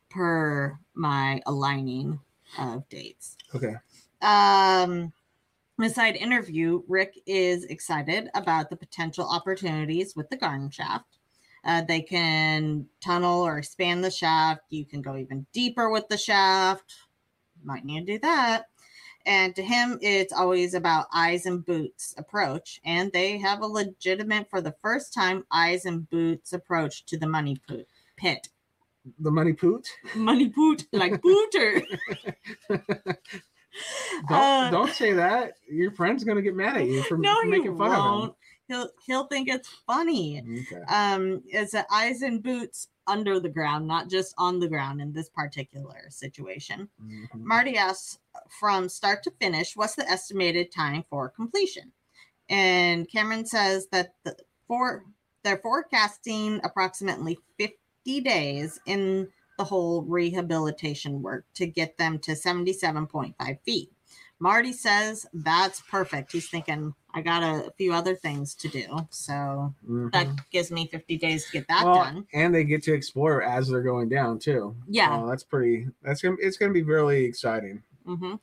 [0.09, 2.20] per my aligning
[2.57, 3.38] of dates.
[3.53, 3.76] Okay.
[4.22, 5.13] Um,
[5.78, 11.20] in a side interview, Rick is excited about the potential opportunities with the garden shaft.
[11.63, 14.61] Uh, they can tunnel or expand the shaft.
[14.70, 16.95] You can go even deeper with the shaft.
[17.63, 18.70] Might need to do that.
[19.28, 22.80] And to him, it's always about eyes and boots approach.
[22.86, 27.28] And they have a legitimate, for the first time, eyes and boots approach to the
[27.28, 27.88] money pit.
[28.16, 28.48] pit.
[29.20, 29.88] The money poot.
[30.16, 31.82] Money boot, like booter.
[32.70, 35.54] Don't Uh, don't say that.
[35.70, 38.36] Your friend's gonna get mad at you for no, making fun won't.
[38.68, 40.39] He'll he'll think it's funny.
[40.41, 40.82] Okay.
[40.93, 45.13] Um, it's a eyes and boots under the ground, not just on the ground in
[45.13, 46.89] this particular situation.
[47.01, 47.30] Mhm.
[47.36, 48.20] Marty asks
[48.59, 51.93] from start to finish, what's the estimated time for completion?
[52.49, 54.36] And Cameron says that the
[54.68, 55.05] for
[55.43, 63.59] they're forecasting approximately 50 days in the whole rehabilitation work to get them to 77.5
[63.65, 63.91] feet.
[64.39, 66.32] Marty says that's perfect.
[66.32, 68.86] He's thinking, I got a, few other things to do.
[69.09, 70.11] So Mhm.
[70.11, 72.28] that gives me 50 days to get that Well, done.
[72.32, 74.76] and they get to explore as they're going down too.
[74.88, 75.20] Yeah.
[75.22, 75.88] So that's pretty.
[76.03, 76.36] That's gonna.
[76.39, 77.82] It's gonna be really exciting.
[78.05, 78.36] hmm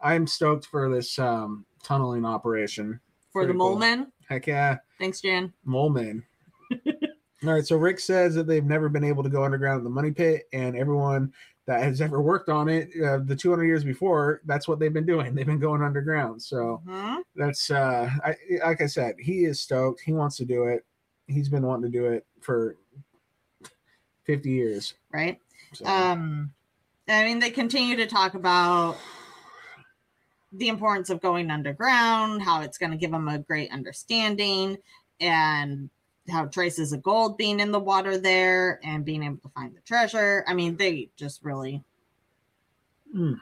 [0.00, 3.00] I'm stoked for this um, tunneling operation.
[3.32, 3.70] For the Pretty cool.
[3.70, 4.12] mole men.
[4.28, 5.52] Heck yeah, Thanks, Jan.
[5.64, 6.22] mole man.
[7.44, 9.90] All right, so Rick says that they've never been able to go underground in the
[9.90, 11.32] money pit, and everyone
[11.66, 15.06] that has ever worked on it, uh, the 200 years before, that's what they've been
[15.06, 15.34] doing.
[15.34, 16.40] They've been going underground.
[16.40, 17.22] So Mhm.
[17.34, 20.00] that's, uh, I, like I said, he is stoked.
[20.00, 20.86] He wants to do it.
[21.26, 22.76] He's been wanting to do it for
[24.24, 24.94] 50 years.
[25.12, 25.40] Right.
[25.72, 25.84] So.
[25.86, 26.52] Um,
[27.08, 28.96] I mean, they continue to talk about
[30.52, 34.78] the importance of going underground, how it's going to give them a great understanding,
[35.20, 35.90] and
[36.28, 39.80] how traces of gold being in the water there and being able to find the
[39.80, 40.44] treasure.
[40.46, 41.82] I mean, they just really
[43.14, 43.38] Mm.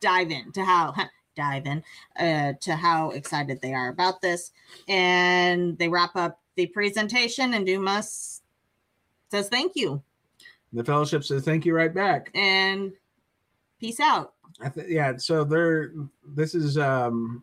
[0.00, 0.94] dive into how
[1.36, 1.82] dive in
[2.18, 4.52] uh, to how excited they are about this,
[4.88, 8.42] and they wrap up the presentation, and Dumas
[9.30, 10.02] says thank you
[10.72, 12.30] the fellowship says thank you right back.
[12.34, 12.92] and
[13.80, 14.34] peace out.
[14.60, 15.92] I th- yeah, so they're
[16.34, 17.42] this is um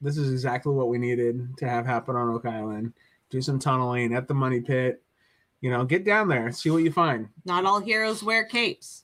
[0.00, 2.92] this is exactly what we needed to have happen on Oak Island.
[3.34, 5.02] Do some tunneling at the money pit.
[5.60, 7.28] You know, get down there, see what you find.
[7.44, 9.02] Not all heroes wear capes.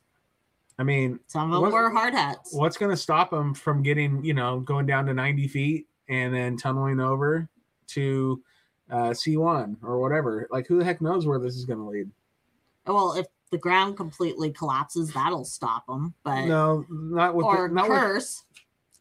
[0.79, 2.55] I mean, Some of them wear hard hats.
[2.55, 6.33] what's going to stop them from getting, you know, going down to 90 feet and
[6.33, 7.49] then tunneling over
[7.89, 8.41] to
[8.89, 10.47] uh, C1 or whatever?
[10.53, 12.09] Like, who the heck knows where this is going to lead?
[12.87, 16.15] Well, if the ground completely collapses, that'll stop them.
[16.23, 18.45] But No, not with or the, not with curse.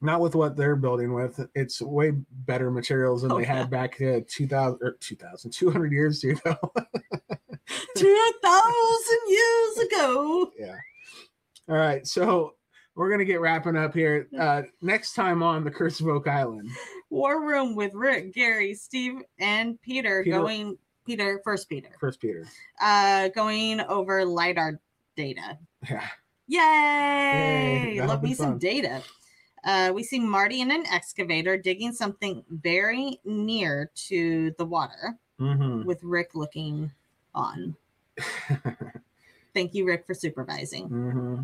[0.01, 1.39] Not with what they're building with.
[1.55, 3.57] It's way better materials than Oh, they yeah.
[3.57, 6.55] had back uh, 2000 or 2000, 200 years ago.
[7.95, 10.51] Two thousand years ago.
[10.57, 10.75] yeah.
[11.67, 12.05] All right.
[12.07, 12.55] So
[12.95, 14.27] we're going to get wrapping up here.
[14.37, 16.69] Uh, next time on the Curse of Oak Island.
[17.11, 21.89] War room with Rick, Gary, Steve, and Peter, Peter- going Peter first Peter.
[21.99, 22.45] First Peter.
[22.81, 24.79] Uh going over LiDAR
[25.15, 25.57] data.
[25.89, 26.07] Yeah.
[26.47, 27.95] Yay!
[27.99, 29.03] that'll Love me some data.
[29.63, 35.83] Uh, we see Marty in an excavator digging something very near to the water hmm
[35.83, 36.91] with Rick looking
[37.33, 37.75] on.
[39.53, 40.87] Thank you, Rick, for supervising.
[40.87, 41.39] hmm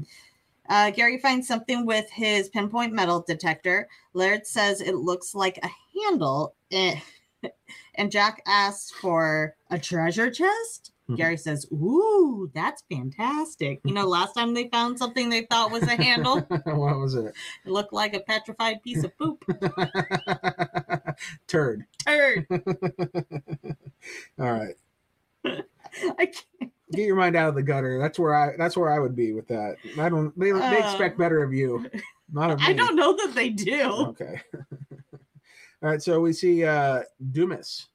[0.68, 3.88] Uh, Gary finds something with his pinpoint metal detector.
[4.14, 6.56] Laird says it looks like a handle.
[6.72, 7.00] eh,
[7.96, 10.92] And Jack asks for a treasure chest.
[11.10, 11.18] Mhm.
[11.18, 13.80] Gary says, Ooh, that's fantastic.
[13.84, 17.36] You know, last time they found something they thought was a handle, what was it?
[17.66, 19.44] it looked like a petrified piece of poop.
[21.48, 21.86] Turd.
[22.06, 22.48] Turd.
[24.40, 24.76] All right.
[25.46, 26.72] I can't.
[26.92, 27.98] Get your mind out of the gutter.
[28.00, 28.56] That's where I.
[28.58, 29.78] That's where I would be with that.
[30.00, 30.38] I don't.
[30.40, 31.90] They, they Uh, expect better of you,
[32.32, 32.66] not of me.
[32.68, 33.82] I don't know that they do.
[34.10, 34.40] Okay.
[35.82, 36.02] All right.
[36.02, 37.02] So we see uh
[37.32, 37.88] Dumas.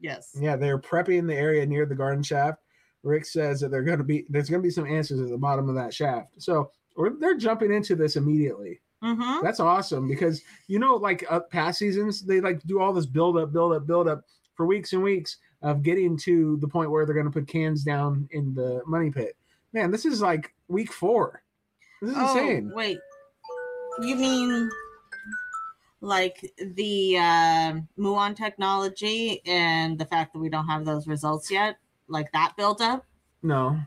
[0.00, 0.36] Yes.
[0.38, 2.60] Yeah, they're prepping the area near the garden shaft.
[3.02, 5.38] Rick says that they're going to be there's going to be some answers at the
[5.38, 6.28] bottom of that shaft.
[6.38, 6.70] So
[7.20, 8.80] they're jumping into this immediately.
[9.02, 9.44] Mm-hmm.
[9.44, 13.36] That's awesome because you know, like uh, past seasons, they like do all this build
[13.36, 14.22] up, build up, build up
[14.54, 17.84] for weeks and weeks of getting to the point where they're going to put cans
[17.84, 19.36] down in the money pit.
[19.72, 21.42] Man, this is like week four.
[22.00, 22.70] This is insane.
[22.72, 22.98] Oh, wait.
[24.00, 24.70] You mean
[26.04, 31.76] like the uh, Muon technology and the fact that we don't have those results yet?
[32.08, 33.04] Like that build up?
[33.42, 33.78] No,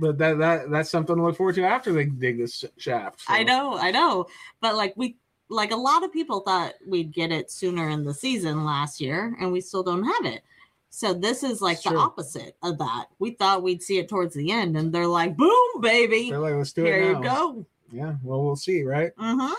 [0.00, 3.22] but that that that's something to look forward to after they dig this shaft.
[3.28, 4.26] I know, I know.
[4.60, 5.16] But like we
[5.48, 9.36] like a lot of people thought we'd get it sooner in the season last year
[9.40, 10.42] and we still don't have it.
[10.88, 11.98] So this is like It's the true.
[11.98, 13.06] opposite of that.
[13.18, 16.30] We thought we'd see it towards the end and they're like, boom, baby.
[16.30, 17.64] They're like, let's do it Here you go.
[17.90, 19.12] Yeah, well, we'll see, right?
[19.18, 19.52] hmm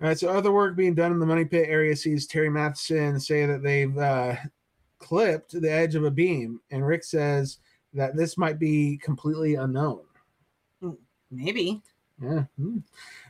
[0.00, 3.18] All right, so other work being done in the Money Pit area sees Terry Matheson
[3.18, 4.36] say that they've uh,
[4.98, 7.58] clipped the edge of a beam, and Rick says
[7.94, 10.02] that this might be completely unknown.
[11.30, 11.82] Maybe.
[12.22, 12.78] Yeah, hmm.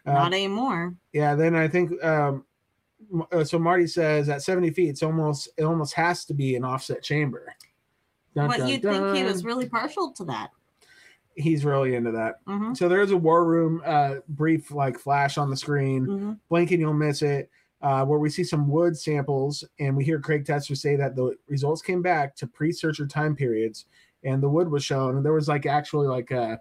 [0.06, 0.94] Uh, Not anymore.
[1.12, 1.34] yeah.
[1.34, 2.44] Then I think um,
[3.32, 3.58] uh, so.
[3.58, 7.54] Marty says at seventy feet, it's almost it almost has to be an offset chamber.
[8.34, 10.50] Dun, but dun, you'd think he was really partial to that.
[11.38, 12.40] He's really into that.
[12.46, 16.04] hmm So there's a war room uh, brief like flash on the screen.
[16.04, 17.50] hmm blink and you'll miss it.
[17.80, 21.36] Uh, where we see some wood samples, and we hear Craig Tester say that the
[21.46, 23.84] results came back to pre-searcher time periods,
[24.24, 26.60] and the wood was shown, and there was like actually like a,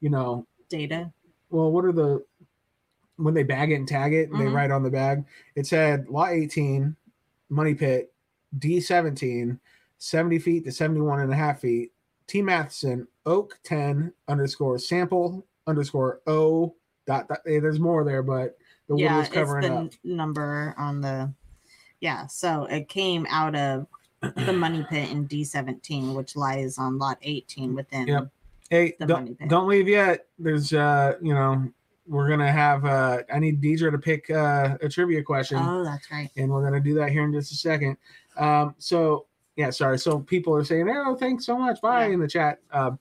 [0.00, 1.12] you know, Data.
[1.50, 2.24] well, what are the
[3.16, 4.54] when they bag it and tag it, and they Mhm.
[4.54, 5.24] write on the bag,
[5.54, 6.96] it said lot 18,
[7.48, 8.12] money pit,
[8.58, 9.60] D17,
[9.98, 11.92] 70 feet to 71 and a half feet,
[12.32, 16.74] T Matheson, Oak 10 underscore sample underscore O
[17.06, 18.56] dot, dot eh, there's more there, but
[18.88, 19.92] the wood yeah, it's covering the up.
[20.02, 21.30] number on the.
[22.00, 23.86] Yeah, so it came out of
[24.22, 28.08] the money pit in D17, which lies on lot 18 within.
[28.08, 28.30] Yep.
[28.70, 29.50] Hey, the don't, pit.
[29.50, 30.24] don't leave yet.
[30.38, 31.70] There's uh, you know,
[32.06, 35.58] we're gonna have uh I need Deidre to pick uh, a trivia question.
[35.60, 36.30] Oh, that's right.
[36.38, 37.98] and we're gonna do that here in just a second.
[38.38, 39.26] Um, so
[39.56, 39.98] yeah, sorry.
[39.98, 42.14] So people are saying, "Oh, thanks so much, bye" Yeah.
[42.14, 42.58] in the chat.
[42.72, 42.98] Um,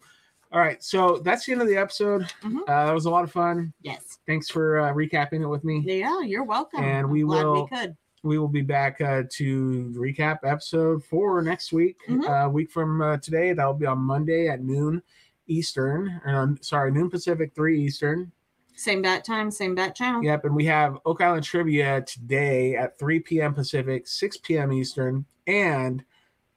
[0.52, 2.24] all right, so that's the end of the episode.
[2.44, 2.62] Mhm.
[2.68, 3.72] Uh, that was a lot of fun.
[3.82, 4.20] Yes.
[4.28, 5.80] Thanks for uh, recapping it with me.
[5.86, 6.84] Yeah, you're welcome.
[6.84, 7.96] And we will- We could.
[8.24, 11.98] We will be back uh, to recap episode four next week.
[12.08, 12.46] Mhm.
[12.48, 15.02] Uh, week from uh, today, that'll be on Monday at noon
[15.48, 16.22] Eastern.
[16.26, 18.32] Um, sorry, noon Pacific, three Eastern.
[18.76, 20.24] Same bat time, same bat channel.
[20.24, 23.54] Yep, and we have Oak Island Trivia today at 3 p.m.
[23.54, 24.72] Pacific, 6 p.m.
[24.72, 26.04] Eastern, and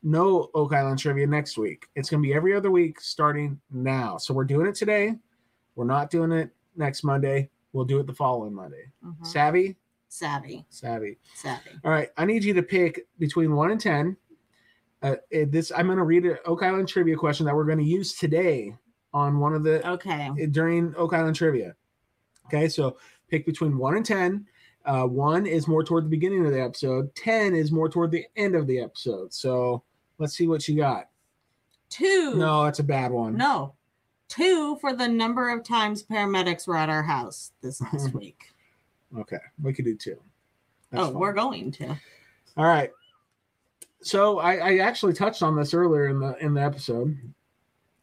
[0.05, 1.87] no Oak Island Trivia next week.
[1.97, 4.19] It's going to be every other week starting now.
[4.19, 5.15] So we're doing it today.
[5.75, 7.51] We're not doing it next Monday.
[7.73, 8.85] We'll do it the following Monday.
[9.05, 9.27] Mhm.
[9.27, 9.77] Savvy?
[10.09, 11.19] Savvy, Savvy.
[11.35, 11.71] savvy.
[11.85, 14.17] All right, I need you to pick between 1 and 10.
[15.03, 17.85] Uh, this I'm going to read an Oak Island Trivia question that we're going to
[17.85, 18.77] use today
[19.13, 20.47] on one of the Okay.
[20.53, 21.75] during Oak Island trivia.
[22.47, 22.97] Okay, so
[23.29, 24.47] pick between one and ten.
[24.85, 27.13] Uh, one is more toward the beginning of the episode.
[27.17, 29.33] Ten is more toward the end of the episode.
[29.35, 29.83] So
[30.19, 31.09] let's see what you got.
[31.91, 32.35] Two.
[32.35, 33.37] No, that's a bad one.
[33.37, 33.75] No.
[34.29, 38.53] Two for the number of times paramedics were at our house this last week.
[39.17, 40.19] Okay, we could do two.
[40.91, 41.15] That's oh, fine.
[41.15, 41.89] we're going to.
[42.57, 42.91] all right.
[44.03, 47.17] So I, I actually touched on this earlier in the in the episode.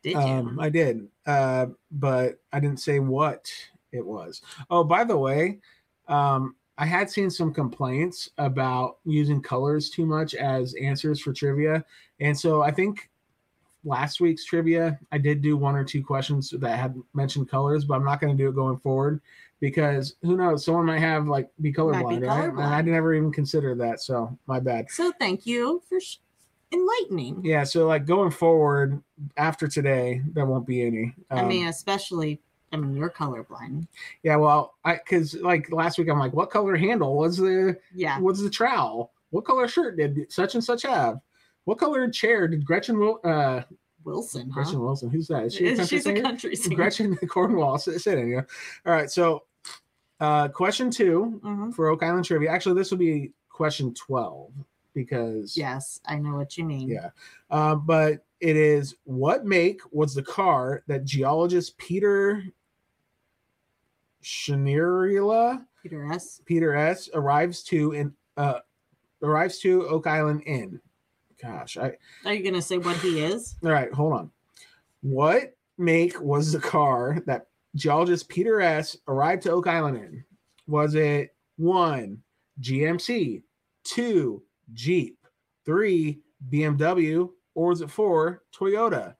[0.03, 0.19] Did you?
[0.19, 3.51] Um, I did, uh, but I didn't say what
[3.91, 4.41] it was.
[4.69, 5.59] Oh, by the way,
[6.07, 11.83] um, I had seen some complaints about using colors too much as answers for trivia,
[12.19, 13.09] and so I think
[13.83, 17.95] last week's trivia I did do one or two questions that had mentioned colors, but
[17.95, 19.21] I'm not going to do it going forward
[19.59, 20.65] because who knows?
[20.65, 22.49] Someone might have like be colorblind, be right?
[22.49, 22.85] And I colorblind.
[22.85, 24.89] never even considered that, so my bad.
[24.91, 26.17] so thank you for sh-
[26.71, 27.43] enlightening.
[27.43, 29.01] Yeah, so like going forward
[29.37, 31.13] after today, there won't be any.
[31.29, 32.39] I Um, mean, especially,
[32.71, 33.87] I mean, you're colorblind.
[34.23, 38.19] Yeah, well, I because like last week I'm like, what color handle was the Yeah.
[38.19, 39.11] was the trowel?
[39.31, 41.19] What color shirt did such and such have?
[41.65, 43.61] What color chair did Gretchen uh
[44.03, 44.63] Wilson, huh?
[44.63, 45.09] Gretchen Wilson?
[45.09, 45.45] Who's that?
[45.45, 46.75] Is she a country She's a country singer.
[46.75, 48.37] Gretchen Cornwall sit, sit in you.
[48.85, 49.43] All right, so
[50.19, 51.73] uh question two Mhm.
[51.75, 52.49] for Oak Island trivia.
[52.51, 54.51] Actually, this will be question twelve
[54.93, 56.89] because Yes, I know what you mean.
[56.89, 57.09] Yeah.
[57.49, 62.43] Uh, but it is what make was the car that geologist Peter
[64.23, 66.41] Schnierla Peter S.
[66.45, 68.59] Peter S arrives to in uh
[69.23, 70.79] arrives to Oak Island Inn.
[71.41, 73.55] Gosh, I Are you gonna say what he is?
[73.63, 74.31] all right, hold on.
[75.01, 80.23] What make was the car that geologist Peter S arrived to Oak Island in?
[80.67, 82.21] Was it one
[82.61, 83.41] GMC,
[83.83, 84.43] two
[84.73, 85.17] Jeep,
[85.65, 89.15] three BMW, or was it four Toyota?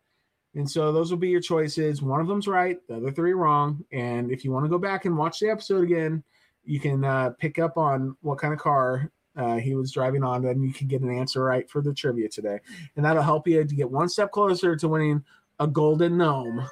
[0.55, 2.01] And so those will be your choices.
[2.01, 3.83] One of them's right, the other three wrong.
[3.91, 6.23] And if you want to go back and watch the episode again,
[6.63, 10.45] you can uh, pick up on what kind of car uh, he was driving on,
[10.45, 12.59] and you can get an answer right for the trivia today.
[12.95, 15.23] And that'll help you to get one step closer to winning
[15.59, 16.67] a golden gnome.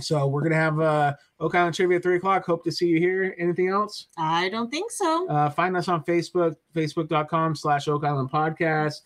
[0.00, 2.44] So we're gonna have uh, Oak Island Trivia at three o'clock.
[2.44, 3.36] Hope to see you here.
[3.38, 4.08] Anything else?
[4.16, 5.28] I don't think so.
[5.28, 9.02] Uh, find us on Facebook, facebook.com slash Oak Island Podcast.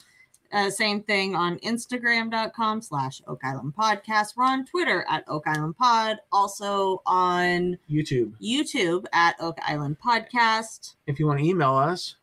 [0.52, 4.36] Uh, same thing on Instagram.com slash Oak Island Podcast.
[4.36, 6.18] We're on Twitter at Oak Island Pod.
[6.32, 8.32] Also on YouTube.
[8.42, 10.94] YouTube at Oak Island Podcast.
[11.06, 12.16] If you want to email us,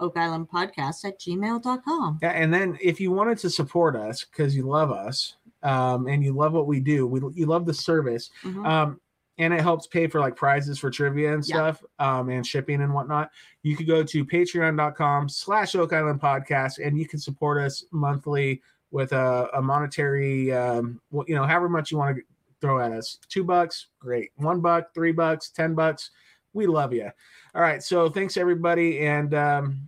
[0.00, 2.18] Oak Island Podcast at gmail.com.
[2.22, 6.22] Yeah, and then if you wanted to support us because you love us um, and
[6.22, 8.64] you love what we do, we you love the service, Mhm.
[8.66, 9.00] um,
[9.38, 11.54] and it helps pay for like prizes for trivia and Yeah.
[11.72, 13.30] stuff, um, and shipping and whatnot.
[13.62, 18.60] You could go to patreon.com slash Oak Island Podcast and you can support us monthly
[18.90, 22.22] with a, a monetary, um, well, you know, however much you want to
[22.60, 23.18] throw at us.
[23.28, 24.30] Two bucks, great.
[24.36, 26.10] One buck, three bucks, ten bucks.
[26.54, 27.10] We love you.
[27.54, 27.82] All right.
[27.82, 29.06] So thanks everybody.
[29.06, 29.80] And um,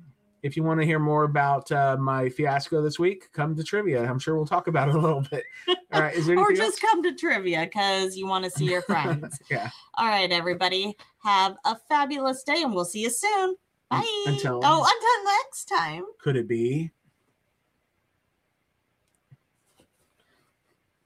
[0.42, 4.04] if you want to hear more about uh, my fiasco this week, come to trivia.
[4.04, 5.44] I'm sure we'll talk about it a little bit.
[5.92, 6.14] All right.
[6.14, 9.38] Is there Or just come to trivia because you want to see your friends.
[9.50, 9.70] Yeah.
[9.94, 10.96] All right, everybody.
[11.24, 13.56] Have a fabulous day and we'll see you soon.
[13.90, 14.24] Bye.
[14.26, 16.04] Until- oh, until next time.
[16.20, 16.90] Could it be?